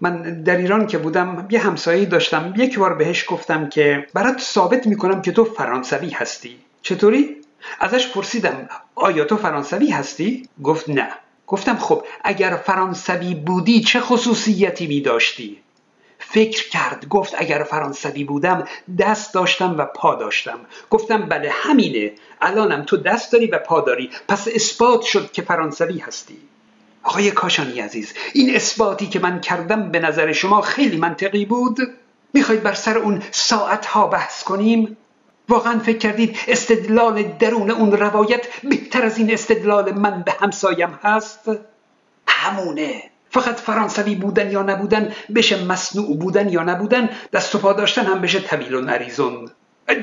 من 0.00 0.42
در 0.42 0.56
ایران 0.56 0.86
که 0.86 0.98
بودم 0.98 1.46
یه 1.50 1.60
همسایه 1.60 2.04
داشتم. 2.04 2.54
یک 2.56 2.78
بار 2.78 2.94
بهش 2.94 3.24
گفتم 3.28 3.68
که 3.68 4.06
برات 4.14 4.40
ثابت 4.40 4.86
می‌کنم 4.86 5.22
که 5.22 5.32
تو 5.32 5.44
فرانسوی 5.44 6.10
هستی. 6.10 6.56
چطوری؟ 6.82 7.36
ازش 7.80 8.08
پرسیدم 8.08 8.68
آیا 8.94 9.24
تو 9.24 9.36
فرانسوی 9.36 9.90
هستی؟ 9.90 10.48
گفت 10.62 10.88
نه. 10.88 11.08
گفتم 11.46 11.76
خب 11.76 12.04
اگر 12.24 12.56
فرانسوی 12.66 13.34
بودی 13.34 13.80
چه 13.80 14.00
خصوصیتی 14.00 14.86
می 14.86 15.00
داشتی 15.00 15.58
فکر 16.30 16.68
کرد. 16.68 17.08
گفت 17.08 17.34
اگر 17.38 17.62
فرانسوی 17.62 18.24
بودم 18.24 18.64
دست 18.98 19.34
داشتم 19.34 19.74
و 19.78 19.84
پا 19.84 20.14
داشتم. 20.14 20.58
گفتم 20.90 21.28
بله 21.28 21.50
همینه. 21.52 22.12
الانم 22.40 22.82
تو 22.82 22.96
دست 22.96 23.32
داری 23.32 23.46
و 23.46 23.58
پا 23.58 23.80
داری. 23.80 24.10
پس 24.28 24.48
اثبات 24.48 25.02
شد 25.02 25.32
که 25.32 25.42
فرانسوی 25.42 25.98
هستی. 25.98 26.38
آقای 27.02 27.30
کاشانی 27.30 27.80
عزیز 27.80 28.14
این 28.32 28.56
اثباتی 28.56 29.06
که 29.06 29.18
من 29.18 29.40
کردم 29.40 29.90
به 29.90 29.98
نظر 30.00 30.32
شما 30.32 30.60
خیلی 30.60 30.96
منطقی 30.96 31.44
بود؟ 31.44 31.78
می‌خواید 32.32 32.62
بر 32.62 32.74
سر 32.74 32.98
اون 32.98 33.22
ساعت 33.30 33.86
ها 33.86 34.06
بحث 34.06 34.42
کنیم؟ 34.42 34.96
واقعا 35.48 35.78
فکر 35.78 35.98
کردید 35.98 36.38
استدلال 36.48 37.22
درون 37.22 37.70
اون 37.70 37.92
روایت 37.92 38.46
بهتر 38.62 39.02
از 39.02 39.18
این 39.18 39.32
استدلال 39.32 39.92
من 39.92 40.22
به 40.22 40.32
همسایم 40.40 40.98
هست؟ 41.02 41.50
همونه. 42.26 43.02
فقط 43.30 43.60
فرانسوی 43.60 44.14
بودن 44.14 44.50
یا 44.50 44.62
نبودن 44.62 45.12
بشه 45.34 45.64
مصنوع 45.64 46.16
بودن 46.16 46.48
یا 46.48 46.62
نبودن 46.62 47.10
دست 47.32 47.54
و 47.54 47.58
پا 47.58 47.72
داشتن 47.72 48.06
هم 48.06 48.20
بشه 48.20 48.40
طویل 48.40 48.74
و 48.74 48.80
نریزون. 48.80 49.50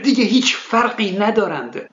دیگه 0.03 0.23
هیچ 0.23 0.55
فرقی 0.55 1.17
ندارند. 1.19 1.89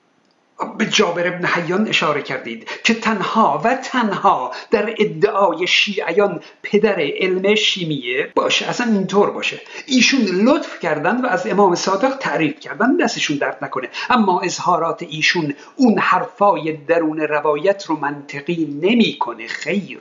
به 0.79 0.87
جابر 0.87 1.27
ابن 1.27 1.47
حیان 1.47 1.89
اشاره 1.89 2.23
کردید 2.23 2.69
که 2.85 2.95
تنها 2.95 3.61
و 3.65 3.75
تنها 3.75 4.53
در 4.71 4.95
ادعای 4.99 5.67
شیعیان 5.67 6.41
پدر 6.63 6.97
علم 7.01 7.55
شیمیه 7.55 8.33
باشه 8.35 8.69
اصلا 8.69 8.93
اینطور 8.93 9.31
باشه. 9.31 9.61
ایشون 9.87 10.21
لطف 10.21 10.81
کردن 10.81 11.21
و 11.21 11.27
از 11.27 11.47
امام 11.47 11.75
صادق 11.75 12.17
تعریف 12.17 12.61
کردن 12.61 12.97
دستشون 12.97 13.37
درد 13.37 13.59
نکنه. 13.63 13.89
اما 14.11 14.41
اظهارات 14.41 15.03
ایشون 15.03 15.55
اون 15.77 15.99
حرفای 15.99 16.73
درون 16.73 17.21
روایت 17.21 17.87
رو 17.87 17.97
منطقی 17.97 18.79
نمی‌کنه 18.83 19.47
خیر. 19.47 20.01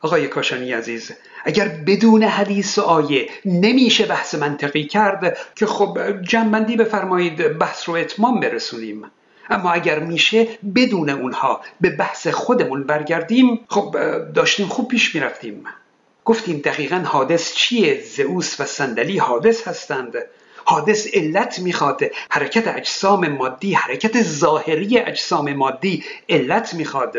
آقای 0.00 0.28
کاشانی 0.28 0.72
عزیز 0.72 1.12
اگر 1.44 1.68
بدون 1.68 2.22
حدیث 2.22 2.78
و 2.78 2.82
آیه 2.82 3.28
نمیشه 3.44 4.06
بحث 4.06 4.34
منطقی 4.34 4.84
کرد 4.84 5.38
که 5.56 5.66
خب 5.66 5.98
جنبندی 6.22 6.76
بفرمایید 6.76 7.58
بحث 7.58 7.88
رو 7.88 7.94
اتمام 7.94 8.40
برسونیم. 8.40 9.04
اما 9.50 9.72
اگر 9.72 9.98
میشه 9.98 10.48
بدون 10.74 11.10
اونها 11.10 11.60
به 11.80 11.90
بحث 11.90 12.28
خودمون 12.28 12.84
برگردیم 12.84 13.60
خب 13.68 13.96
داشتیم 14.34 14.66
خوب 14.66 14.88
پیش 14.88 15.14
می‌رفتیم. 15.14 15.64
گفتیم 16.24 16.58
دقیقا 16.58 16.96
حادث 16.96 17.54
چیه؟ 17.54 18.00
زئوس 18.00 18.60
و 18.60 18.64
صندلی 18.64 19.18
حادث 19.18 19.68
هستند. 19.68 20.14
حادث 20.64 21.06
علت 21.14 21.58
می‌خواد 21.58 22.00
حرکت 22.30 22.76
اجسام 22.76 23.28
مادی 23.28 23.74
حرکت 23.74 24.22
ظاهری 24.22 24.98
اجسام 24.98 25.52
مادی 25.52 26.04
علت 26.28 26.74
می‌خواد. 26.74 27.14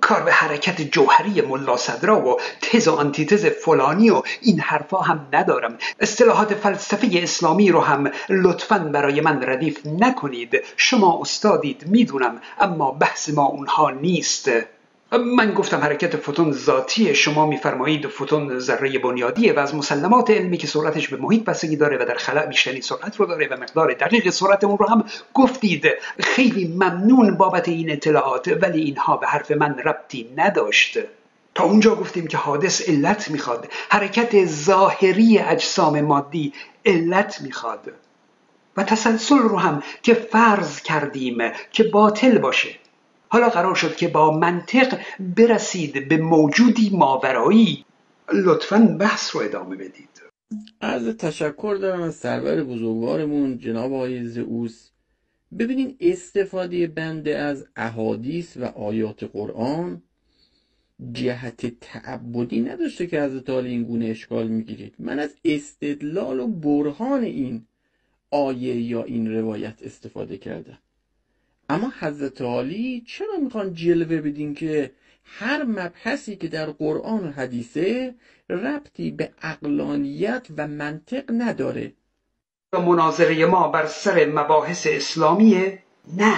کار 0.00 0.22
به 0.22 0.32
حرکت 0.32 0.80
جوهری 0.80 1.40
ملا 1.40 1.76
صدرا 1.76 2.28
و 2.28 2.40
تز 2.60 2.88
و 2.88 2.92
آنتیتز 2.92 3.46
فلانی 3.46 4.10
و 4.10 4.22
این 4.42 4.60
حرفا 4.60 5.00
هم 5.00 5.26
ندارم. 5.32 5.78
اصطلاحات 6.00 6.54
فلسفه 6.54 7.10
اسلامی 7.12 7.70
رو 7.70 7.80
هم 7.80 8.10
لطفا 8.28 8.78
برای 8.78 9.20
من 9.20 9.42
ردیف 9.42 9.86
نکنید. 9.86 10.60
شما 10.76 11.18
استادید 11.20 11.84
می‌دونم 11.86 12.40
اما 12.60 12.90
بحث 12.90 13.30
ما 13.30 13.46
اونها 13.46 13.90
نیست. 13.90 14.50
من 15.18 15.54
گفتم 15.54 15.80
حرکت 15.80 16.16
فوتون 16.16 16.52
ذاتی 16.52 17.14
شما 17.14 17.46
میفرمایید 17.46 18.06
فوتون 18.06 18.58
ذره 18.58 18.98
بنیادیه 18.98 19.52
و 19.52 19.58
از 19.58 19.74
مسلمات 19.74 20.30
علمی 20.30 20.56
که 20.56 20.66
سرعتش 20.66 21.08
به 21.08 21.16
محیط 21.16 21.44
بستگی 21.44 21.76
داره 21.76 21.96
و 21.96 22.04
در 22.04 22.14
خلا 22.14 22.46
بیشترین 22.46 22.80
سرعت 22.80 23.16
رو 23.16 23.26
داره 23.26 23.48
و 23.48 23.56
مقدار 23.62 23.92
دقیق 23.92 24.30
سرعت 24.30 24.64
اون 24.64 24.78
رو 24.78 24.86
هم 24.88 25.04
گفتید. 25.34 25.86
خیلی 26.20 26.68
ممنون 26.68 27.36
بابت 27.36 27.68
این 27.68 27.90
اطلاعات 27.90 28.58
ولی 28.62 28.80
اینها 28.80 29.16
به 29.16 29.26
حرف 29.26 29.50
من 29.50 29.78
ربطی 29.78 30.28
نداشت. 30.36 30.98
تا 31.54 31.64
اونجا 31.64 31.94
گفتیم 31.94 32.26
که 32.26 32.36
حادث 32.36 32.88
علت 32.88 33.30
می‌خواد. 33.30 33.68
حرکت 33.90 34.44
ظاهری 34.44 35.38
اجسام 35.38 36.00
مادی 36.00 36.52
علت 36.86 37.40
می‌خواد. 37.40 37.92
و 38.76 38.82
تسلسل 38.82 39.38
رو 39.38 39.58
هم 39.58 39.82
که 40.02 40.14
فرض 40.14 40.80
کردیم 40.80 41.38
که 41.72 41.84
باطل 41.84 42.38
باشه. 42.38 42.83
حالا 43.34 43.48
قرار 43.48 43.74
شد 43.74 43.96
که 43.96 44.08
با 44.08 44.38
منطق 44.38 44.98
برسید 45.36 46.08
به 46.08 46.16
موجودی 46.16 46.90
ماورایی. 46.92 47.84
لطفا 48.32 48.96
بحث 49.00 49.36
رو 49.36 49.42
ادامه 49.42 49.76
بدید. 49.76 50.22
عرض 50.80 51.16
تشکر 51.16 51.78
دارم 51.80 52.02
از 52.02 52.14
سرور 52.14 52.64
بزرگوارمون 52.64 53.58
جناب 53.58 53.92
آقای 53.92 54.24
زئوس. 54.24 54.90
ببینین 55.58 55.96
استفاده 56.00 56.86
بنده 56.86 57.38
از 57.38 57.66
احادیث 57.76 58.56
و 58.56 58.64
آیات 58.64 59.24
قرآن 59.24 60.02
جهت 61.12 61.80
تعبدی 61.80 62.60
نداشته 62.60 63.06
که 63.06 63.22
حضرت 63.22 63.50
علی 63.50 63.68
این 63.70 63.84
گونه 63.84 64.06
اشکال 64.06 64.48
می‌گیرید. 64.48 64.94
من 64.98 65.18
از 65.18 65.36
استدلال 65.44 66.40
و 66.40 66.46
برهان 66.46 67.22
این 67.22 67.66
آیه 68.30 68.80
یا 68.80 69.02
این 69.02 69.34
روایت 69.34 69.82
استفاده 69.82 70.36
کردم. 70.36 70.78
اما 71.68 71.92
حضرت 72.00 72.42
علی 72.42 73.04
چرا 73.06 73.36
می‌خوان 73.42 73.74
جلوه 73.74 74.20
بدین 74.20 74.54
که 74.54 74.90
هر 75.24 75.64
مبحثی 75.64 76.36
که 76.36 76.48
در 76.48 76.66
قرآن 76.70 77.28
و 77.28 77.30
حدیثه 77.30 78.14
ربطی 78.50 79.10
به 79.10 79.30
اقلانیت 79.42 80.46
و 80.56 80.68
منطق 80.68 81.24
نداره؟ 81.28 81.92
مناظره 82.72 83.46
ما 83.46 83.68
بر 83.68 83.86
سر 83.86 84.26
مباحث 84.26 84.86
اسلامیه؟ 84.90 85.78
نه. 86.16 86.36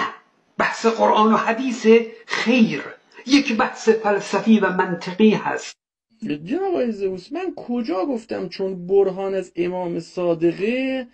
بحث 0.57 0.85
قرآن 0.85 1.33
و 1.33 1.37
حدیث 1.37 1.87
خیر. 2.25 2.83
یک 3.25 3.57
بحث 3.57 3.89
فلسفی 3.89 4.59
و 4.59 4.69
منطقی 4.69 5.31
هست. 5.31 5.77
جناب 6.23 6.63
آقای 6.63 6.91
زئوس 6.91 7.31
من 7.31 7.53
کجا 7.55 8.05
گفتم 8.05 8.49
چون 8.49 8.87
برهان 8.87 9.35
از 9.35 9.51
امام 9.55 9.99
صادقه 9.99 11.07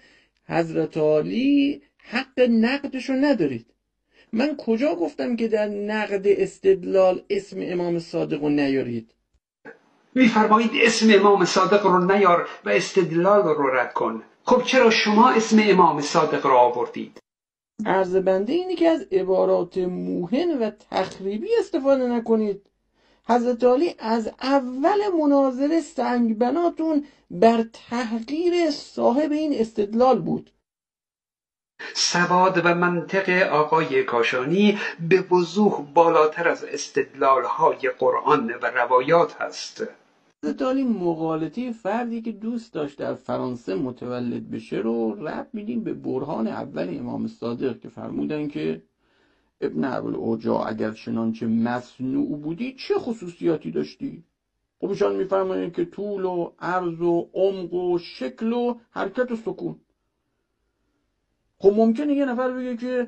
حضرت 0.47 0.97
علی 0.97 1.81
حق 1.97 2.39
نقدشو 2.39 3.13
ندارید؟ 3.13 3.72
من 4.33 4.55
کجا 4.57 4.95
گفتم 4.95 5.35
که 5.35 5.47
در 5.47 5.67
نقد 5.67 6.27
استدلال 6.27 7.21
اسم 7.29 7.57
امام 7.59 7.99
صادق 7.99 8.43
رو 8.43 8.49
نیارید؟ 8.49 9.13
میفرمایید 10.15 10.71
اسم 10.75 11.07
امام 11.13 11.45
صادق 11.45 11.85
رو 11.85 12.05
نیار 12.11 12.47
و 12.65 12.69
استدلال 12.69 13.43
رو 13.43 13.67
رد 13.75 13.93
کن. 13.93 14.23
خب 14.43 14.63
چرا 14.63 14.89
شما 14.89 15.29
اسم 15.29 15.57
امام 15.63 16.01
صادق 16.01 16.45
را 16.45 16.59
آوردید؟ 16.59 17.19
عرض 17.85 18.15
بنده 18.15 18.53
اینه 18.53 18.75
که 18.75 18.89
از 18.89 19.01
عبارات 19.11 19.77
موهن 19.77 20.57
و 20.61 20.71
تخریبی 20.91 21.49
استفاده 21.59 22.07
نکنید. 22.07 22.61
حضرت 23.27 23.63
علی 23.63 23.95
از 23.99 24.31
اول 24.41 24.99
مناظره 25.21 25.81
سنگبناتون 25.81 27.05
بر 27.31 27.65
تحقیر 27.73 28.71
صاحب 28.71 29.31
این 29.31 29.53
استدلال 29.53 30.19
بود. 30.19 30.51
سواد 31.93 32.61
و 32.65 32.75
منطق 32.75 33.29
آقای 33.51 34.03
کاشانی 34.03 34.79
به 35.09 35.21
وضوح 35.21 35.85
بالاتر 35.93 36.47
از 36.47 36.63
استدلال 36.63 37.43
های 37.43 37.89
قرآن 37.99 38.53
و 38.61 38.65
روایات 38.65 39.41
هست. 39.41 39.87
علی 40.61 40.83
مقالطه 40.83 41.71
فردی 41.71 42.21
که 42.21 42.31
دوست 42.31 42.73
داشت 42.73 42.99
در 42.99 43.13
فرانسه 43.13 43.75
متولد 43.75 44.51
بشه 44.51 44.77
رو 44.77 45.27
رب 45.27 45.47
میدیم 45.53 45.83
به 45.83 45.93
برهان 45.93 46.47
اول 46.47 46.97
امام 46.99 47.27
صادق 47.27 47.79
که 47.79 47.89
فرمودن 47.89 48.47
که 48.47 48.81
ابن 49.61 49.85
اوجا 50.15 50.59
اگر 50.59 50.91
چنانچه 50.91 51.47
مصنوع 51.47 52.37
بودی 52.37 52.75
چه 52.75 52.93
خصوصیاتی 52.93 53.71
داشتی؟ 53.71 54.23
خب 54.81 54.89
ایشان 54.89 55.15
میفرمایند 55.15 55.73
که 55.73 55.85
طول 55.85 56.25
و 56.25 56.51
عرض 56.59 57.01
و 57.01 57.29
عمق 57.33 57.73
و 57.73 57.97
شکل 57.97 58.53
و 58.53 58.75
حرکت 58.89 59.31
و 59.31 59.35
سکون. 59.35 59.79
خب 61.63 61.73
ممکنه 61.73 62.13
یه 62.13 62.25
نفر 62.25 62.51
بگه 62.51 62.75
که 62.75 63.07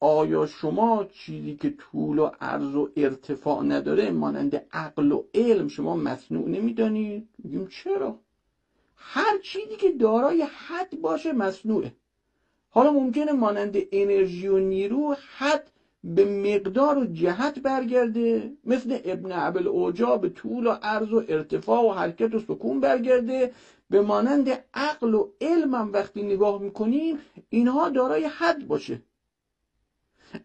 آیا 0.00 0.46
شما 0.46 1.04
چیزی 1.04 1.54
که 1.54 1.70
طول 1.78 2.18
و 2.18 2.30
عرض 2.40 2.74
و 2.74 2.88
ارتفاع 2.96 3.62
نداره 3.62 4.10
مانند 4.10 4.66
عقل 4.72 5.12
و 5.12 5.22
علم 5.34 5.68
شما 5.68 5.94
مصنوع 5.94 6.48
نمی‌دانید 6.48 7.28
میگیم 7.44 7.66
چرا؟ 7.66 8.18
هر 8.96 9.38
چیزی 9.42 9.76
که 9.76 9.90
دارای 9.90 10.42
حد 10.42 11.00
باشه 11.00 11.32
مصنوعه. 11.32 11.92
حالا 12.70 12.90
ممکنه 12.90 13.32
مانند 13.32 13.76
انرژی 13.92 14.48
و 14.48 14.58
نیرو 14.58 15.16
حد 15.36 15.70
به 16.04 16.24
مقدار 16.24 16.98
و 16.98 17.04
جهت 17.04 17.58
برگرده. 17.58 18.52
مثل 18.64 18.98
ابن 19.04 19.32
عبل 19.32 19.66
اوجا 19.66 20.16
به 20.16 20.28
طول 20.28 20.66
و 20.66 20.70
عرض 20.70 21.12
و 21.12 21.22
ارتفاع 21.28 21.88
و 21.88 21.92
حرکت 21.92 22.34
و 22.34 22.38
سکون 22.38 22.80
برگرده. 22.80 23.50
به 23.92 24.00
مانند 24.00 24.48
عقل 24.74 25.14
و 25.14 25.28
علم 25.40 25.74
هم 25.74 25.92
وقتی 25.92 26.22
نگاه 26.22 26.62
می‌کنیم 26.62 27.18
اینها 27.50 27.88
دارای 27.88 28.24
حد 28.24 28.66
باشه. 28.66 29.02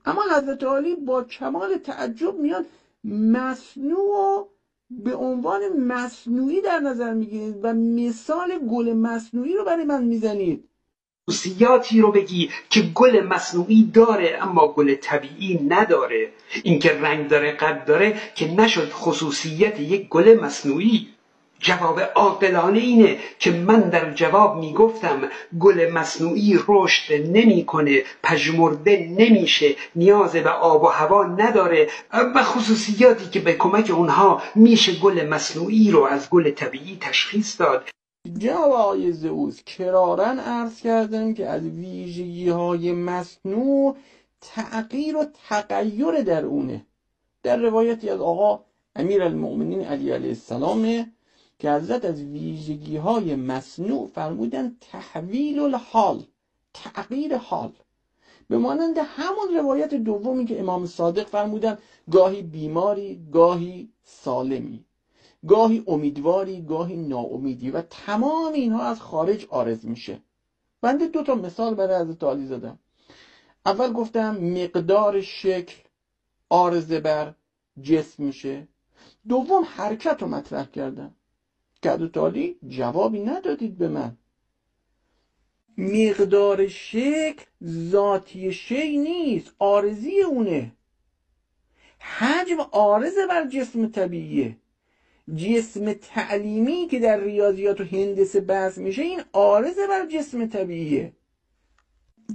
اما 0.06 0.22
حضرت 0.36 0.64
علی 0.64 0.96
با 0.96 1.24
کمال 1.24 1.78
تعجب 1.78 2.36
میاد 2.40 2.66
مصنوع 3.04 4.50
به 4.90 5.16
عنوان 5.16 5.68
مصنوعی 5.68 6.62
در 6.62 6.80
نظر 6.80 7.14
می‌گیرید 7.14 7.60
و 7.62 7.74
مثال 7.74 8.58
گل 8.58 8.94
مصنوعی 8.94 9.54
رو 9.54 9.64
برای 9.64 9.84
من 9.84 10.04
می‌زنید. 10.04 10.70
خصوصیاتی 11.30 12.02
رو 12.02 12.12
بگی 12.12 12.50
که 12.70 12.82
گل 12.82 13.24
مصنوعی 13.26 13.92
داره 13.94 14.38
اما 14.42 14.68
گل 14.68 14.96
طبیعی 14.96 15.60
نداره. 15.68 16.32
اینکه 16.64 16.92
رنگ 16.92 17.28
داره 17.28 17.52
قد 17.52 17.86
داره 17.86 18.20
که 18.36 18.52
نشد 18.52 18.90
خصوصیت 18.90 19.80
یک 19.80 20.10
گل 20.10 20.40
مصنوعی. 20.40 21.17
جواب 21.60 22.00
عاقلانه 22.00 22.80
اینه 22.80 23.18
که 23.40 23.52
من 23.52 23.80
در 23.80 24.14
جواب 24.14 24.58
می‌گفتم 24.58 25.22
گل 25.60 25.92
مصنوعی 25.94 26.60
رشد 26.68 27.14
نمی‌کنه 27.14 28.04
پژمرده 28.24 29.16
نمیشه 29.18 29.76
نیاز 29.96 30.32
به 30.32 30.50
آب 30.50 30.84
و 30.84 30.88
هوا 30.88 31.24
نداره 31.24 31.90
و 32.36 32.44
خصوصیاتی 32.44 33.30
که 33.30 33.40
به 33.40 33.54
کمک 33.54 33.92
اونها 33.92 34.42
میشه 34.56 35.00
گل 35.00 35.28
مصنوعی 35.28 35.92
رو 35.92 36.04
از 36.04 36.30
گل 36.30 36.52
طبیعی 36.52 36.98
تشخیص 37.02 37.62
داد. 37.62 37.90
جناب 38.38 38.72
آقای 38.72 39.12
زئوس 39.12 39.64
کرارن 39.64 40.40
عرض 40.40 40.82
کردم 40.82 41.34
که 41.34 41.48
از 41.48 41.64
ویژگی 41.64 42.50
های 42.50 42.92
مصنوع 42.92 43.98
تغییر 44.42 45.18
و 45.18 45.26
تغییر 45.50 46.22
در 46.22 46.46
اونه. 46.46 46.86
در 47.44 47.58
روایتی 47.58 48.10
از 48.10 48.22
آقا 48.22 48.64
امیر 48.96 49.24
المؤمنین 49.24 49.82
علی 49.82 50.12
علیه 50.12 50.30
السلام 50.30 51.12
که 51.60 51.72
حضرت 51.72 52.06
از 52.06 52.22
ویژگی 52.22 52.98
های 52.98 53.36
مصنوع 53.36 54.08
فرمودن 54.08 54.76
تحویل 54.82 55.60
الحال 55.60 56.24
تغییر 56.74 57.38
حال. 57.38 57.74
به 58.48 58.58
مانند 58.58 58.98
همون 58.98 59.56
روایت 59.58 59.94
دومی 59.94 60.46
که 60.46 60.60
امام 60.60 60.86
صادق 60.86 61.28
فرمودن 61.28 61.78
گاهی 62.12 62.42
بیماری 62.42 63.28
گاهی 63.32 63.90
سالمی 64.04 64.86
گاهی 65.48 65.84
امیدواری 65.88 66.62
گاهی 66.62 66.96
ناامیدی 66.96 67.70
و 67.72 67.82
تمام 67.82 68.54
اینها 68.54 68.84
از 68.84 69.02
خارج 69.02 69.46
آرز 69.50 69.86
میشه. 69.86 70.22
بنده 70.82 71.08
دو 71.08 71.24
تا 71.24 71.36
مثال 71.36 71.76
برای 71.76 72.02
حضرت 72.02 72.24
علی 72.24 72.46
زدم. 72.46 72.80
اول 73.66 73.94
گفتم 73.94 74.38
مقدار 74.38 75.22
شکل 75.22 75.76
آرزه 76.50 77.00
بر 77.00 77.34
جسم 77.82 78.24
میشه. 78.24 78.68
دوم 79.28 79.64
حرکت 79.64 80.22
رو 80.22 80.28
مطرح 80.28 80.66
کردم. 80.66 81.16
که 81.88 82.20
علی 82.20 82.58
جوابی 82.68 83.20
ندادید 83.20 83.78
به 83.78 83.88
من. 83.88 84.18
مقدار 85.78 86.68
شکل 86.68 87.44
ذاتی 87.64 88.54
شی 88.54 88.98
نیست 88.98 89.54
آرزی 89.60 90.22
اونه. 90.22 90.72
حجم 92.00 92.58
آرزه 92.72 93.28
بر 93.28 93.48
جسم 93.48 93.88
طبیعیه. 93.88 94.58
جسم 95.36 95.94
تعلیمی 95.94 96.88
که 96.92 97.00
در 97.00 97.20
ریاضیات 97.20 97.82
و 97.82 97.84
هندسه 97.84 98.42
بحث 98.42 98.78
میشه 98.78 99.02
این 99.02 99.22
آرزه 99.34 99.88
بر 99.88 100.06
جسم 100.06 100.46
طبیعیه. 100.48 101.14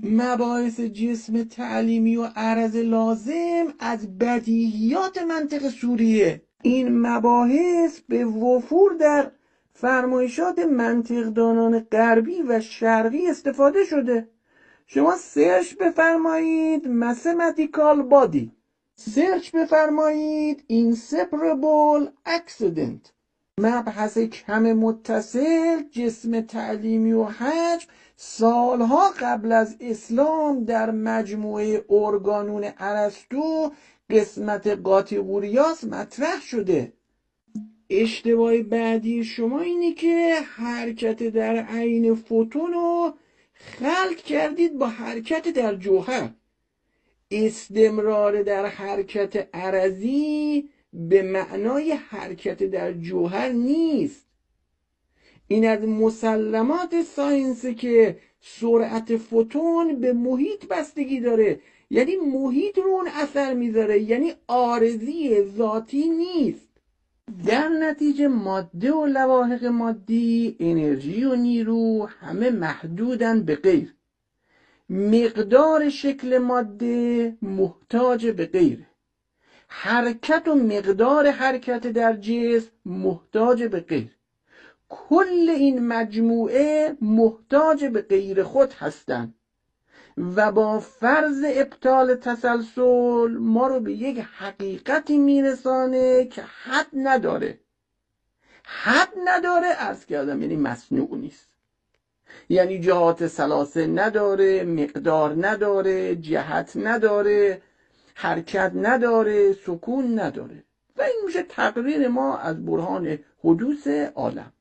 مباحث 0.02 0.80
جسم 0.80 1.44
تعلیمی 1.44 2.16
و 2.16 2.24
عرض 2.36 2.76
لازم 2.76 3.74
از 3.78 4.18
بدیهیات 4.18 5.18
منطق 5.18 5.68
سوریه. 5.68 6.42
این 6.62 7.06
مباحث 7.06 8.00
به 8.00 8.24
وفور 8.24 8.92
در 8.92 9.32
فرمایشات 9.82 10.58
منطقدانان 10.58 11.80
غربی 11.92 12.42
و 12.42 12.60
شرقی 12.60 13.28
استفاده 13.28 13.84
شده. 13.84 14.28
شما 14.86 15.16
سرچ 15.16 15.74
بفرمایید 15.74 16.84
mathematical 16.84 17.96
body 18.12 18.48
سرچ 18.96 19.50
بفرمایید 19.54 20.64
inseparable 20.72 22.08
accident 22.28 23.08
مبحث 23.60 24.18
کم 24.18 24.62
متصل 24.72 25.82
جسم 25.90 26.40
تعلیمی 26.40 27.12
و 27.12 27.24
حجم 27.24 27.88
سالها 28.16 29.10
قبل 29.20 29.52
از 29.52 29.76
اسلام 29.80 30.64
در 30.64 30.90
مجموعه 30.90 31.84
ارگانون 31.90 32.70
ارسطو 32.78 33.72
قسمت 34.10 34.66
قاطیقوریاس 34.66 35.84
مطرح 35.84 36.40
شده. 36.40 36.92
اشتباه 37.92 38.62
بعدی 38.62 39.24
شما 39.24 39.60
اینه 39.60 39.92
که 39.92 40.34
حرکت 40.56 41.22
در 41.22 41.56
عین 41.56 42.14
فوتون 42.14 42.72
رو 42.72 43.14
خلط 43.54 44.16
کردید 44.16 44.78
با 44.78 44.86
حرکت 44.86 45.48
در 45.48 45.74
جوهر. 45.74 46.30
استمرار 47.30 48.42
در 48.42 48.66
حرکت 48.66 49.48
عرضی 49.54 50.68
به 50.92 51.22
معنای 51.22 51.92
حرکت 51.92 52.62
در 52.62 52.92
جوهر 52.92 53.48
نیست. 53.48 54.26
این 55.48 55.66
از 55.66 55.84
مسلمات 55.88 57.02
ساینسه 57.02 57.74
که 57.74 58.18
سرعت 58.40 59.16
فوتون 59.16 60.00
به 60.00 60.12
محیط 60.12 60.66
بستگی 60.66 61.20
داره. 61.20 61.60
یعنی 61.90 62.16
محیط 62.16 62.78
رو 62.78 62.90
اون 62.90 63.08
اثر 63.08 63.54
می‌ذاره. 63.54 64.02
یعنی 64.02 64.32
آرزی 64.46 65.42
ذاتی 65.42 66.08
نیست. 66.08 66.71
در 67.46 67.68
نتیجه 67.68 68.26
ماده 68.26 68.92
و 68.92 69.06
لواحق 69.06 69.64
مادی 69.64 70.56
انرژی 70.60 71.24
و 71.24 71.34
نیرو 71.34 72.08
همه 72.20 72.50
محدودن 72.50 73.44
به 73.44 73.54
غیر. 73.54 73.94
مقدار 74.88 75.88
شکل 75.88 76.38
ماده 76.38 77.36
محتاج 77.42 78.26
به 78.26 78.46
غیره 78.46 78.86
حرکت 79.68 80.48
و 80.48 80.54
مقدار 80.54 81.30
حرکت 81.30 81.86
در 81.86 82.12
جسم 82.12 82.70
محتاج 82.84 83.62
به 83.62 83.80
غیر. 83.80 84.16
کل 84.88 85.50
این 85.50 85.86
مجموعه 85.86 86.96
محتاج 87.00 87.84
به 87.84 88.00
غیر 88.00 88.42
خود 88.42 88.72
هستند 88.72 89.34
و 90.16 90.52
با 90.52 90.80
فرض 90.80 91.44
ابطال 91.46 92.14
تسلسل 92.14 93.36
ما 93.38 93.66
رو 93.66 93.80
به 93.80 93.92
یک 93.92 94.18
حقیقتی 94.18 95.18
میرسانه 95.18 96.24
که 96.24 96.42
حد 96.42 96.86
نداره. 96.94 97.58
حد 98.64 99.12
نداره 99.24 99.66
از 99.66 100.06
کردم 100.06 100.42
یعنی 100.42 100.56
مصنوع 100.56 101.16
نیست. 101.16 101.48
یعنی 102.48 102.80
جهات 102.80 103.26
سلاسه 103.26 103.86
نداره 103.86 104.64
مقدار 104.64 105.46
نداره 105.46 106.16
جهت 106.16 106.72
نداره 106.76 107.62
حرکت 108.14 108.72
نداره 108.74 109.52
سکون 109.52 110.20
نداره. 110.20 110.64
و 110.96 111.02
این 111.02 111.22
میشه 111.26 111.42
تقریر 111.42 112.08
ما 112.08 112.36
از 112.38 112.64
برهان 112.66 113.18
حدوث 113.44 113.86
عالم. 114.14 114.52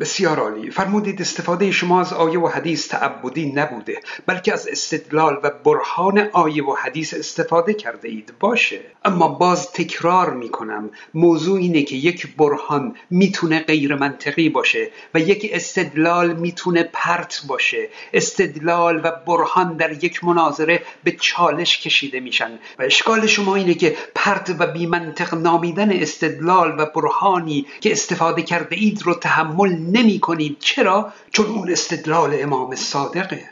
بسیار 0.00 0.38
عالی. 0.38 0.70
فرمودید 0.70 1.20
استفاده 1.20 1.70
شما 1.70 2.00
از 2.00 2.12
آیه 2.12 2.40
و 2.40 2.48
حدیث 2.48 2.88
تعبدی 2.88 3.52
نبوده 3.52 4.00
بلکه 4.26 4.52
از 4.52 4.68
استدلال 4.68 5.40
و 5.42 5.50
برهان 5.64 6.18
آیه 6.32 6.64
و 6.64 6.74
حدیث 6.74 7.14
استفاده 7.14 7.74
کرده 7.74 8.08
اید. 8.08 8.32
باشه. 8.40 8.80
اما 9.04 9.28
باز 9.28 9.72
تکرار 9.72 10.30
می‌کنم. 10.34 10.90
موضوع 11.14 11.58
اینه 11.58 11.82
که 11.82 11.96
یک 11.96 12.36
برهان 12.36 12.94
می‌تونه 13.10 13.60
غیر 13.60 13.94
منطقی 13.94 14.48
باشه 14.48 14.90
و 15.14 15.20
یک 15.20 15.50
استدلال 15.52 16.32
می‌تونه 16.32 16.90
پرت 16.92 17.42
باشه. 17.48 17.88
استدلال 18.12 19.00
و 19.04 19.12
برهان 19.26 19.76
در 19.76 20.04
یک 20.04 20.24
مناظره 20.24 20.82
به 21.04 21.12
چالش 21.12 21.80
کشیده 21.80 22.20
میشن. 22.20 22.50
و 22.78 22.82
اشکال 22.82 23.26
شما 23.26 23.56
اینه 23.56 23.74
که 23.74 23.96
پرت 24.14 24.56
و 24.58 24.66
بی 24.66 24.86
منطق 24.86 25.34
نامیدن 25.34 25.92
استدلال 25.92 26.74
و 26.78 26.86
برهانی 26.86 27.66
که 27.80 27.92
استفاده 27.92 28.42
کرده 28.42 28.76
اید 28.76 29.02
رو 29.02 29.14
تحمل 29.14 29.85
نمی 29.92 30.18
کنید. 30.20 30.56
چرا؟ 30.60 31.12
چون 31.32 31.46
اون 31.46 31.70
استدلال 31.70 32.36
امام 32.40 32.74
صادقه. 32.74 33.44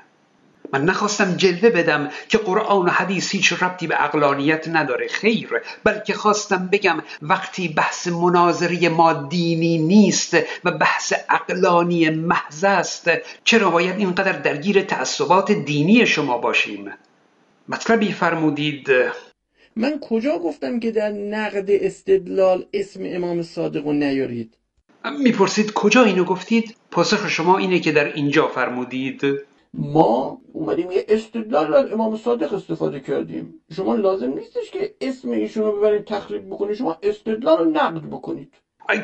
من 0.72 0.84
نخواستم 0.84 1.36
جلوه 1.36 1.70
بدم 1.70 2.10
که 2.28 2.38
قرآن 2.38 2.86
و 2.86 2.90
حدیث 2.90 3.30
هیچ 3.30 3.52
ربطی 3.52 3.86
به 3.86 4.04
اقلانیت 4.04 4.68
نداره. 4.68 5.08
خیر. 5.08 5.48
بلکه 5.84 6.14
خواستم 6.14 6.68
بگم 6.72 7.02
وقتی 7.22 7.68
بحث 7.68 8.08
مناظری 8.08 8.88
ما 8.88 9.12
دینی 9.12 9.78
نیست 9.78 10.36
و 10.64 10.70
بحث 10.70 11.12
اقلانی 11.30 12.10
محض 12.10 12.64
است 12.64 13.10
چرا 13.44 13.70
باید 13.70 13.98
اینقدر 13.98 14.32
درگیر 14.32 14.82
تعصبات 14.82 15.52
دینی 15.52 16.06
شما 16.06 16.38
باشیم؟ 16.38 16.90
مطلبی 17.68 18.12
فرمودید. 18.12 18.88
من 19.76 20.00
کجا 20.00 20.38
گفتم 20.38 20.80
که 20.80 20.90
در 20.90 21.10
نقد 21.10 21.70
استدلال 21.70 22.66
اسم 22.72 23.00
امام 23.04 23.42
صادق 23.42 23.84
رو 23.84 23.92
نیارید؟ 23.92 24.56
می‌پرسید 25.10 25.72
کجا 25.72 26.04
اینو 26.04 26.24
گفتید؟ 26.24 26.76
پاسخ 26.90 27.28
شما 27.28 27.58
اینه 27.58 27.80
که 27.80 27.92
در 27.92 28.14
اینجا 28.14 28.48
فرمودید. 28.48 29.22
ما 29.74 30.38
اومدیم 30.52 30.90
یه 30.90 31.04
استدلال 31.08 31.74
از 31.74 31.92
امام 31.92 32.16
صادق 32.16 32.54
استفاده 32.54 33.00
کردیم. 33.00 33.54
شما 33.76 33.94
لازم 33.94 34.32
نیستش 34.32 34.70
که 34.70 34.94
اسم 35.00 35.30
ایشون 35.30 35.64
رو 35.64 35.72
ببرید 35.72 36.04
تخریب 36.04 36.46
بکنید. 36.46 36.76
شما 36.76 36.98
استدلال 37.02 37.58
رو 37.58 37.64
نقد 37.64 38.00
بکنید. 38.00 38.54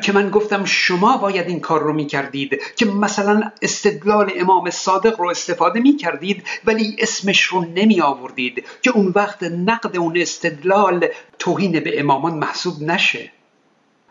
که 0.03 0.13
من 0.13 0.29
گفتم 0.29 0.65
شما 0.65 1.17
باید 1.17 1.47
این 1.47 1.59
کار 1.59 1.83
رو 1.83 1.93
می‌کردید 1.93 2.61
که 2.75 2.85
مثلا 2.85 3.51
استدلال 3.61 4.31
امام 4.35 4.69
صادق 4.69 5.21
رو 5.21 5.29
استفاده 5.29 5.79
می‌کردید 5.79 6.43
ولی 6.65 6.95
اسمش 6.99 7.43
رو 7.43 7.65
نمی 7.75 8.01
آوردید 8.01 8.65
که 8.81 8.91
اون 8.91 9.11
وقت 9.15 9.43
نقد 9.43 9.97
اون 9.97 10.17
استدلال 10.17 11.07
توهین 11.39 11.79
به 11.79 11.99
امامان 11.99 12.33
محسوب 12.33 12.81
نشه. 12.81 13.31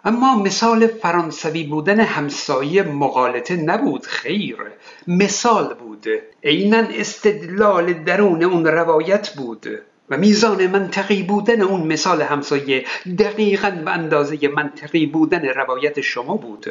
اما 0.04 0.42
مثال 0.42 0.86
فرانسوی 0.86 1.64
بودن 1.64 2.00
همسایه 2.00 2.82
مقالطه 2.82 3.56
نبود 3.56 4.06
خیر. 4.06 4.56
مثال 5.06 5.74
بود. 5.74 6.06
عینا 6.44 6.84
استدلال 6.94 7.92
درون 7.92 8.42
اون 8.42 8.66
روایت 8.66 9.30
بود 9.36 9.66
و 10.10 10.16
میزان 10.16 10.66
منطقی 10.66 11.22
بودن 11.22 11.60
اون 11.60 11.86
مثال 11.86 12.22
همسایه 12.22 12.84
دقیقا 13.18 13.70
به 13.70 13.90
اندازه 13.90 14.48
منطقی 14.48 15.06
بودن 15.06 15.44
روایت 15.44 16.00
شما 16.00 16.36
بود. 16.36 16.66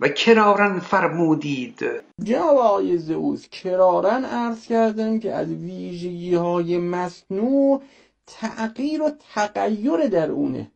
و 0.00 0.08
کرارن 0.08 0.78
فرمودید. 0.78 1.84
جناب 2.24 2.56
آقای 2.56 2.98
زئوس 2.98 3.48
کرارن 3.48 4.24
عرض 4.24 4.66
کردم 4.66 5.20
که 5.20 5.32
از 5.32 5.48
ویژگی 5.48 6.34
های 6.34 6.78
مصنوع 6.78 7.82
تغییر 8.26 9.02
و 9.02 9.10
تغییر 9.34 10.06
در 10.06 10.30
اونه. 10.30 10.70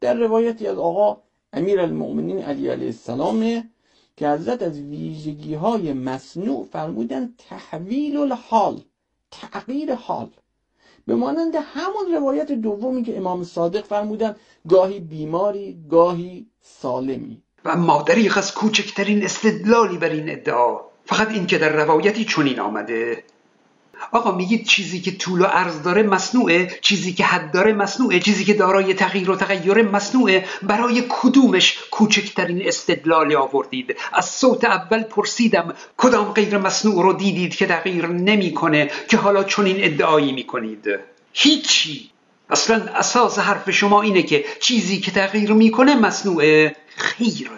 در 0.00 0.14
روایتی 0.14 0.66
از 0.66 0.78
آقا 0.78 1.23
امیر 1.56 1.80
المؤمنین 1.80 2.42
علی 2.42 2.68
علیه 2.68 2.86
السلام 2.86 3.70
که 4.16 4.28
حضرت 4.28 4.62
از 4.62 4.78
ویژگی 4.78 5.54
های 5.54 5.92
مصنوع 5.92 6.66
فرمودن 6.72 7.34
تحویل 7.48 8.16
الحال 8.16 8.80
تغییر 9.30 9.94
حال. 9.94 10.30
به 11.06 11.14
مانند 11.14 11.54
همون 11.56 12.14
روایت 12.14 12.52
دومی 12.52 13.02
که 13.02 13.16
امام 13.16 13.44
صادق 13.44 13.84
فرمودن 13.84 14.36
گاهی 14.68 15.00
بیماری 15.00 15.84
گاهی 15.90 16.46
سالمی. 16.60 17.42
و 17.64 17.76
مادری 17.76 18.28
از 18.36 18.54
کوچکترین 18.54 19.24
استدلالی 19.24 19.98
بر 19.98 20.08
این 20.08 20.30
ادعا. 20.30 20.80
فقط 21.04 21.28
این 21.28 21.46
که 21.46 21.58
در 21.58 21.68
روایتی 21.68 22.24
چنین 22.24 22.60
آمده. 22.60 23.24
آقا 24.12 24.32
میگید 24.36 24.66
چیزی 24.66 25.00
که 25.00 25.16
طول 25.16 25.40
و 25.40 25.44
عرض 25.44 25.82
داره 25.82 26.02
مصنوعه 26.02 26.78
چیزی 26.80 27.12
که 27.12 27.24
حد 27.24 27.52
داره 27.52 27.72
مصنوعه 27.72 28.20
چیزی 28.20 28.44
که 28.44 28.54
دارای 28.54 28.94
تغییر 28.94 29.30
و 29.30 29.36
تغییر 29.36 29.82
مصنوعه 29.82 30.44
برای 30.62 31.04
کدومش 31.08 31.78
کوچکترین 31.90 32.68
استدلال 32.68 33.36
آوردید؟ 33.36 33.96
از 34.12 34.30
صوت 34.30 34.64
اول 34.64 35.02
پرسیدم 35.02 35.74
کدام 35.96 36.32
غیر 36.32 36.58
مصنوع 36.58 37.02
رو 37.02 37.12
دیدید 37.12 37.56
که 37.56 37.66
تغییر 37.66 38.06
نمی‌کنه 38.06 38.90
که 39.08 39.16
حالا 39.16 39.44
چنین 39.44 39.76
ادعایی 39.84 40.32
می‌کنید؟ 40.32 40.84
هیچی. 41.32 42.10
اصلا 42.50 42.76
اساس 42.76 43.38
حرف 43.38 43.70
شما 43.70 44.02
اینه 44.02 44.22
که 44.22 44.44
چیزی 44.60 45.00
که 45.00 45.10
تغییر 45.10 45.52
می‌کنه 45.52 45.94
مصنوعه 45.94 46.76
خیر. 46.96 47.50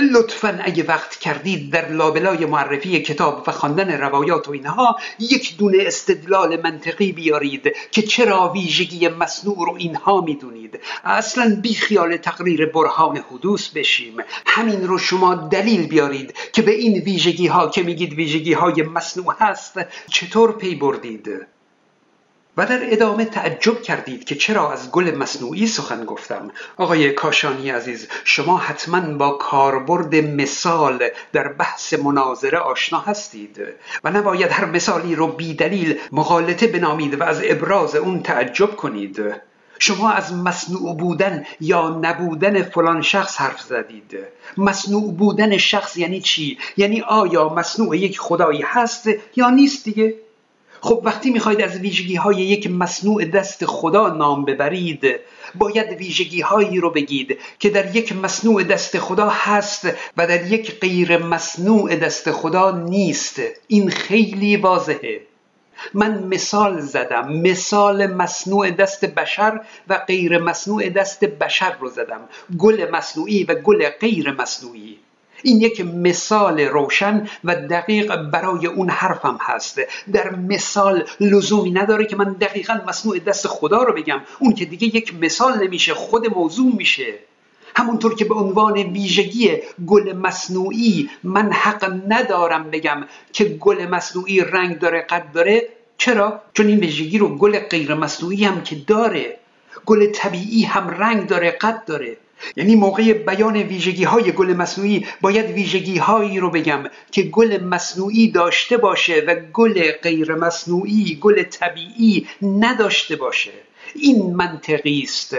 لطفا 0.00 0.60
اگه 0.62 0.82
وقت 0.82 1.16
کردید 1.16 1.70
در 1.70 1.88
لابلای 1.88 2.46
معرفی 2.46 3.02
کتاب 3.02 3.44
و 3.46 3.52
خواندن 3.52 4.00
روایات 4.00 4.48
و 4.48 4.52
اینها 4.52 4.96
یک 5.18 5.56
دونه 5.56 5.78
استدلال 5.80 6.62
منطقی 6.62 7.12
بیارید 7.12 7.76
که 7.90 8.02
چرا 8.02 8.48
ویژگی 8.48 9.08
مصنوع 9.08 9.56
رو 9.58 9.74
اینها 9.78 10.20
می‌دونید. 10.20 10.80
اصلا 11.04 11.58
بی 11.62 11.74
خیال 11.74 12.16
تقریر 12.16 12.66
برهان 12.66 13.16
حدوث 13.16 13.68
بشیم. 13.68 14.16
همین 14.46 14.86
رو 14.86 14.98
شما 14.98 15.34
دلیل 15.34 15.86
بیارید 15.86 16.34
که 16.52 16.62
به 16.62 16.72
این 16.72 17.02
ویژگی 17.02 17.46
ها 17.46 17.68
که 17.68 17.82
میگید 17.82 18.12
ویژگی 18.12 18.52
های 18.52 18.82
مصنوع 18.82 19.34
هست 19.38 19.78
چطور 20.10 20.52
پی 20.52 20.74
بردید؟ 20.74 21.53
و 22.56 22.66
در 22.66 22.80
ادامه 22.82 23.24
تعجب 23.24 23.82
کردید 23.82 24.24
که 24.24 24.34
چرا 24.34 24.72
از 24.72 24.90
گل 24.90 25.14
مصنوعی 25.14 25.66
سخن 25.66 26.04
گفتم 26.04 26.50
آقای 26.76 27.12
کاشانی 27.12 27.70
عزیز 27.70 28.08
شما 28.24 28.58
حتما 28.58 29.00
با 29.00 29.30
کاربرد 29.30 30.14
مثال 30.14 31.08
در 31.32 31.48
بحث 31.48 31.94
مناظره 31.94 32.58
آشنا 32.58 32.98
هستید 32.98 33.60
و 34.04 34.10
نباید 34.10 34.50
هر 34.50 34.64
مثالی 34.64 35.14
رو 35.14 35.26
بی 35.26 35.54
دلیل 35.54 35.98
مغالطه 36.12 36.66
بنامید 36.66 37.20
و 37.20 37.22
از 37.22 37.40
ابراز 37.44 37.96
اون 37.96 38.22
تعجب 38.22 38.76
کنید 38.76 39.20
شما 39.78 40.10
از 40.10 40.32
مصنوع 40.32 40.96
بودن 40.96 41.44
یا 41.60 41.88
نبودن 41.88 42.62
فلان 42.62 43.02
شخص 43.02 43.36
حرف 43.36 43.60
زدید 43.60 44.18
مصنوع 44.56 45.12
بودن 45.12 45.56
شخص 45.56 45.96
یعنی 45.96 46.20
چی؟ 46.20 46.58
یعنی 46.76 47.00
آیا 47.00 47.48
مصنوع 47.48 47.96
یک 47.96 48.20
خدایی 48.20 48.62
هست 48.62 49.08
یا 49.36 49.50
نیست 49.50 49.84
دیگه؟ 49.84 50.14
خب 50.84 51.00
وقتی 51.04 51.30
می‌خواید 51.30 51.60
از 51.60 51.76
ویژگی 51.76 52.14
های 52.14 52.36
یک 52.36 52.70
مصنوع 52.70 53.24
دست 53.24 53.66
خدا 53.66 54.08
نام 54.08 54.44
ببرید 54.44 55.20
باید 55.54 55.88
ویژگی 55.98 56.40
هایی 56.40 56.80
رو 56.80 56.90
بگید 56.90 57.38
که 57.58 57.70
در 57.70 57.96
یک 57.96 58.16
مصنوع 58.16 58.62
دست 58.62 58.98
خدا 58.98 59.28
هست 59.28 59.88
و 60.16 60.26
در 60.26 60.52
یک 60.52 60.80
غیر 60.80 61.16
مصنوع 61.16 61.96
دست 61.96 62.30
خدا 62.30 62.70
نیست. 62.70 63.40
این 63.66 63.90
خیلی 63.90 64.56
واضحه. 64.56 65.20
من 65.94 66.24
مثال 66.24 66.80
زدم. 66.80 67.32
مثال 67.32 68.06
مصنوع 68.06 68.70
دست 68.70 69.04
بشر 69.04 69.60
و 69.88 69.98
غیر 69.98 70.38
مصنوع 70.38 70.88
دست 70.88 71.24
بشر 71.24 71.76
رو 71.80 71.88
زدم. 71.88 72.20
گل 72.58 72.90
مصنوعی 72.90 73.44
و 73.44 73.54
گل 73.54 73.88
غیر 73.88 74.30
مصنوعی. 74.30 74.98
این 75.44 75.60
یک 75.60 75.80
مثال 75.80 76.60
روشن 76.60 77.28
و 77.44 77.54
دقیق 77.54 78.16
برای 78.16 78.66
اون 78.66 78.90
حرفم 78.90 79.38
هست. 79.40 79.80
در 80.12 80.30
مثال 80.30 81.04
لزومی 81.20 81.70
نداره 81.70 82.04
که 82.06 82.16
من 82.16 82.32
دقیقا 82.32 82.80
مصنوع 82.88 83.18
دست 83.18 83.46
خدا 83.46 83.82
رو 83.82 83.92
بگم. 83.92 84.20
اون 84.38 84.54
که 84.54 84.64
دیگه 84.64 84.96
یک 84.96 85.14
مثال 85.14 85.62
نمیشه 85.62 85.94
خود 85.94 86.34
موضوع 86.34 86.74
میشه. 86.76 87.14
همونطور 87.76 88.14
که 88.14 88.24
به 88.24 88.34
عنوان 88.34 88.78
ویژگی 88.78 89.58
گل 89.86 90.12
مصنوعی 90.12 91.10
من 91.22 91.52
حق 91.52 91.92
ندارم 92.08 92.70
بگم 92.70 93.04
که 93.32 93.44
گل 93.44 93.86
مصنوعی 93.86 94.40
رنگ 94.40 94.78
داره 94.78 95.00
قد 95.00 95.32
داره. 95.32 95.68
چرا؟ 95.98 96.40
چون 96.54 96.66
این 96.66 96.78
ویژگی 96.78 97.18
رو 97.18 97.36
گل 97.36 97.58
غیر 97.58 97.94
مصنوعی 97.94 98.44
هم 98.44 98.62
که 98.62 98.76
داره. 98.86 99.38
گل 99.86 100.06
طبیعی 100.06 100.62
هم 100.62 100.88
رنگ 100.88 101.26
داره 101.26 101.50
قد 101.50 101.84
داره. 101.86 102.16
یعنی 102.56 102.74
موقع 102.74 103.12
بیان 103.12 103.56
ویژگی 103.56 104.04
های 104.04 104.32
گل 104.32 104.52
مصنوعی 104.52 105.06
باید 105.20 105.50
ویژگی 105.50 105.98
هایی 105.98 106.40
رو 106.40 106.50
بگم 106.50 106.84
که 107.10 107.22
گل 107.22 107.64
مصنوعی 107.64 108.30
داشته 108.30 108.76
باشه 108.76 109.24
و 109.26 109.34
گل 109.52 109.92
غیر 110.02 110.34
مصنوعی 110.34 111.18
گل 111.20 111.42
طبیعی 111.42 112.26
نداشته 112.42 113.16
باشه. 113.16 113.52
این 113.94 114.36
منطقی 114.36 115.00
است. 115.02 115.36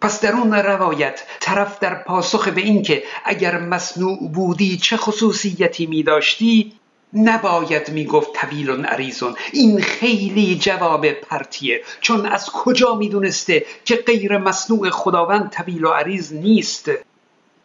پس 0.00 0.20
در 0.20 0.32
اون 0.32 0.54
روایت 0.54 1.22
طرف 1.40 1.78
در 1.78 1.94
پاسخ 1.94 2.48
به 2.48 2.60
اینکه 2.60 3.02
اگر 3.24 3.60
مصنوع 3.60 4.28
بودی 4.32 4.76
چه 4.76 4.96
خصوصیتی 4.96 5.86
می 5.86 6.02
داشتی 6.02 6.72
نباید 7.14 7.90
می‌گفت 7.90 8.32
طویل 8.32 8.70
عریضون 8.84 9.34
این 9.52 9.80
خیلی 9.80 10.58
جواب 10.58 11.10
پرتیه. 11.10 11.82
چون 12.00 12.26
از 12.26 12.50
کجا 12.50 12.94
می‌دونسته 12.94 13.66
که 13.84 13.96
غیر 13.96 14.38
مصنوع 14.38 14.90
خداوند 14.90 15.50
طویل 15.50 15.84
و 15.84 15.88
عریض 15.88 16.32
نیست؟ 16.32 16.90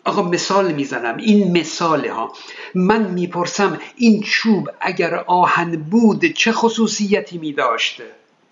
آقا 0.05 0.21
مثال 0.21 0.71
می‌زنم. 0.71 1.17
این 1.17 1.57
مثاله 1.57 2.13
ها. 2.13 2.33
من 2.75 3.11
می‌پرسم 3.11 3.79
این 3.95 4.21
چوب 4.21 4.69
اگر 4.81 5.15
آهن 5.15 5.71
بود 5.71 6.25
چه 6.25 6.51
خصوصیتی 6.51 7.37
می 7.37 7.55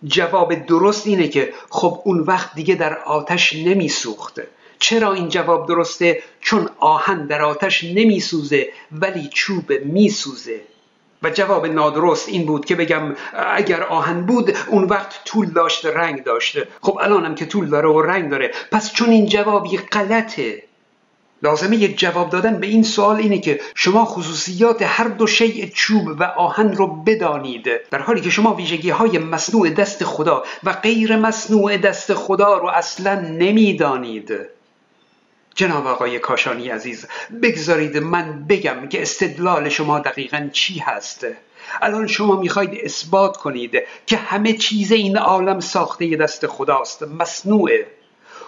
جواب 0.07 0.53
درست 0.53 1.07
اینه 1.07 1.27
که 1.27 1.53
خب 1.69 2.01
اون 2.05 2.19
وقت 2.19 2.55
دیگه 2.55 2.75
در 2.75 2.97
آتش 2.97 3.55
نمیسوخته 3.55 4.47
چرا 4.79 5.13
این 5.13 5.29
جواب 5.29 5.67
درسته؟ 5.67 6.23
چون 6.39 6.69
آهن 6.79 7.27
در 7.27 7.41
آتش 7.41 7.83
نمیسوزه 7.83 8.69
ولی 8.91 9.29
چوب 9.33 9.71
میسوزه. 9.71 10.61
و 11.23 11.29
جواب 11.29 11.65
نادرست 11.65 12.29
این 12.29 12.45
بود 12.45 12.65
که 12.65 12.75
بگم 12.75 13.15
اگر 13.33 13.83
آهن 13.83 14.25
بود 14.25 14.57
اون 14.67 14.83
وقت 14.83 15.21
طول 15.25 15.49
داشته 15.49 15.93
رنگ 15.93 16.23
داشته 16.23 16.67
خب 16.81 16.97
الانم 17.01 17.35
که 17.35 17.45
طول 17.45 17.69
داره 17.69 17.89
و 17.89 18.01
رنگ 18.01 18.31
داره. 18.31 18.51
پس 18.71 18.93
چون 18.93 19.09
این 19.09 19.25
جوابی 19.25 19.77
غلطه 19.77 20.63
لازمه 21.43 21.87
جواب 21.87 22.29
دادن 22.29 22.59
به 22.59 22.67
این 22.67 22.83
سوال 22.83 23.15
اینه 23.15 23.39
که 23.39 23.59
شما 23.75 24.05
خصوصیات 24.05 24.81
هر 24.81 25.07
دو 25.07 25.27
شیء 25.27 25.67
چوب 25.73 26.07
و 26.19 26.23
آهن 26.23 26.73
رو 26.73 26.87
بدانید. 26.87 27.69
در 27.91 27.99
حالی 27.99 28.21
که 28.21 28.29
شما 28.29 28.53
ویژگی 28.53 28.89
های 28.89 29.17
مصنوع 29.17 29.69
دست 29.69 30.03
خدا 30.03 30.43
و 30.63 30.73
غیر 30.73 31.15
مصنوع 31.15 31.77
دست 31.77 32.13
خدا 32.13 32.57
رو 32.57 32.67
اصلا 32.67 33.19
نمی‌دانید. 33.19 34.33
جناب 35.61 35.87
آقای 35.87 36.19
کاشانی 36.19 36.69
عزیز 36.69 37.07
بگذارید 37.41 37.97
من 37.97 38.45
بگم 38.49 38.89
که 38.89 39.01
استدلال 39.01 39.69
شما 39.69 39.99
دقیقا 39.99 40.49
چی 40.53 40.79
هست؟ 40.79 41.25
الان 41.81 42.07
شما 42.07 42.35
می‌خواید 42.35 42.79
اثبات 42.83 43.37
کنید 43.37 43.77
که 44.05 44.17
همه 44.17 44.53
چیز 44.53 44.91
این 44.91 45.17
عالم 45.17 45.59
ساخته 45.59 46.15
دست 46.15 46.47
خداست 46.47 47.03
مصنوعه. 47.03 47.87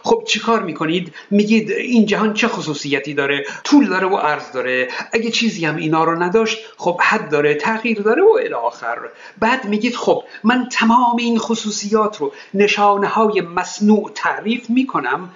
خب 0.04 0.24
چیکار 0.28 0.64
می‌کنید؟ 0.64 1.14
میگید 1.32 1.72
این 1.72 2.06
جهان 2.06 2.34
چه 2.34 2.48
خصوصیتی 2.48 3.14
داره؟ 3.14 3.46
طول 3.64 3.90
داره 3.90 4.08
و 4.08 4.16
عرض 4.16 4.52
داره. 4.52 4.88
اگه 5.12 5.32
چیزی 5.32 5.66
هم 5.66 5.76
اینا 5.76 6.04
رو 6.04 6.24
نداشت 6.24 6.58
خب 6.78 7.02
حد 7.02 7.30
داره 7.30 7.56
تغییر 7.56 8.02
داره 8.02 8.24
و 8.24 8.38
الی 8.40 8.54
آخر. 8.54 8.98
بعد 9.40 9.66
میگید 9.66 9.96
خب 9.96 10.24
من 10.44 10.70
تمام 10.72 11.18
این 11.18 11.40
خصوصیات 11.40 12.18
رو 12.18 12.34
نشانه 12.54 13.08
های 13.08 13.42
مصنوع 13.42 14.12
تعریف 14.16 14.70
می‌کنم 14.70 15.30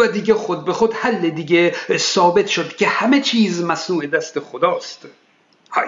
و 0.00 0.08
دیگه 0.08 0.34
خود 0.34 0.64
به 0.64 0.72
خود 0.72 0.94
حل 0.94 1.30
دیگه 1.30 1.74
ثابت 1.96 2.46
شد 2.46 2.76
که 2.76 2.86
همه 2.86 3.20
چیز 3.20 3.62
مصنوع 3.64 4.06
دست 4.06 4.40
خداست. 4.40 5.06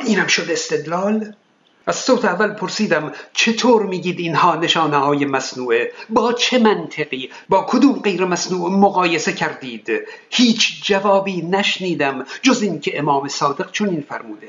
اینم 0.07 0.27
شد 0.27 0.51
استدلال؟ 0.51 1.35
از 1.87 1.97
صوت 1.97 2.25
اول 2.25 2.53
پرسیدم 2.53 3.13
چطور 3.33 3.87
میگید 3.87 4.19
اینها 4.19 4.57
نشانه 4.57 4.97
های 4.97 5.25
مصنوعه؟ 5.25 5.93
با 6.11 6.33
چه 6.33 6.59
منطقی؟ 6.59 7.31
با 7.49 7.67
کدوم 7.69 8.01
غیر 8.01 8.25
مصنوع 8.25 8.71
مقایسه 8.71 9.33
کردید؟ 9.33 9.91
هیچ 10.31 10.85
جوابی 10.85 11.43
نشنیدم 11.43 12.25
جز 12.43 12.63
اینکه 12.63 12.99
امام 12.99 13.29
صادق 13.29 13.71
چنین 13.71 14.05
فرموده. 14.09 14.49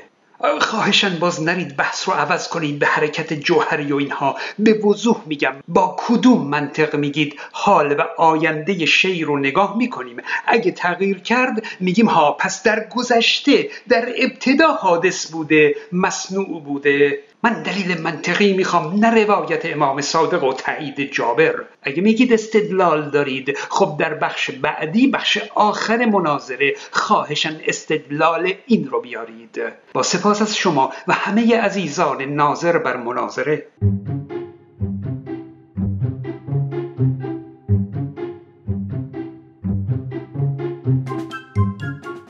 خواهشن 0.60 1.18
باز 1.18 1.42
نرید 1.42 1.76
بحث 1.76 2.08
رو 2.08 2.14
عوض 2.14 2.48
کنید 2.48 2.78
به 2.78 2.86
حرکت 2.86 3.32
جوهری 3.32 3.92
و 3.92 3.96
اینها. 3.96 4.36
به 4.58 4.72
وضوح 4.72 5.22
میگم 5.26 5.52
با 5.68 5.96
کدوم 5.98 6.48
منطق 6.48 6.96
میگید 6.96 7.40
حال 7.52 7.92
و 7.92 8.04
آینده 8.18 8.86
شی 8.86 9.24
رو 9.24 9.38
نگاه 9.38 9.76
می‌کنیم؟ 9.76 10.16
اگه 10.46 10.70
تغییر 10.70 11.18
کرد 11.18 11.62
میگیم 11.80 12.06
ها 12.06 12.32
پس 12.32 12.62
در 12.62 12.88
گذشته 12.96 13.70
در 13.88 14.08
ابتدا 14.18 14.72
حادث 14.72 15.30
بوده 15.30 15.74
مصنوع 15.92 16.62
بوده. 16.62 17.18
من 17.44 17.62
دلیل 17.62 18.00
منطقی 18.00 18.52
می‌خوام 18.52 19.04
نه 19.04 19.24
روایت 19.24 19.66
امام 19.66 20.00
صادق 20.00 20.44
و 20.44 20.52
تایید 20.52 21.12
جابر. 21.12 21.54
اگه 21.82 22.02
میگید 22.02 22.32
استدلال 22.32 23.10
دارید 23.10 23.58
خب 23.58 23.96
در 23.98 24.14
بخش 24.14 24.50
بعدی 24.50 25.06
بخش 25.06 25.38
آخر 25.54 26.04
مناظره 26.04 26.74
خواهشن 26.90 27.60
استدلال 27.66 28.52
این 28.66 28.88
رو 28.88 29.00
بیارید. 29.00 29.62
با 29.92 30.02
سپاس 30.02 30.42
از 30.42 30.56
شما 30.56 30.92
و 31.08 31.12
همه 31.12 31.56
عزیزان 31.60 32.22
ناظر 32.22 32.78
بر 32.78 32.96
مناظره. 32.96 33.66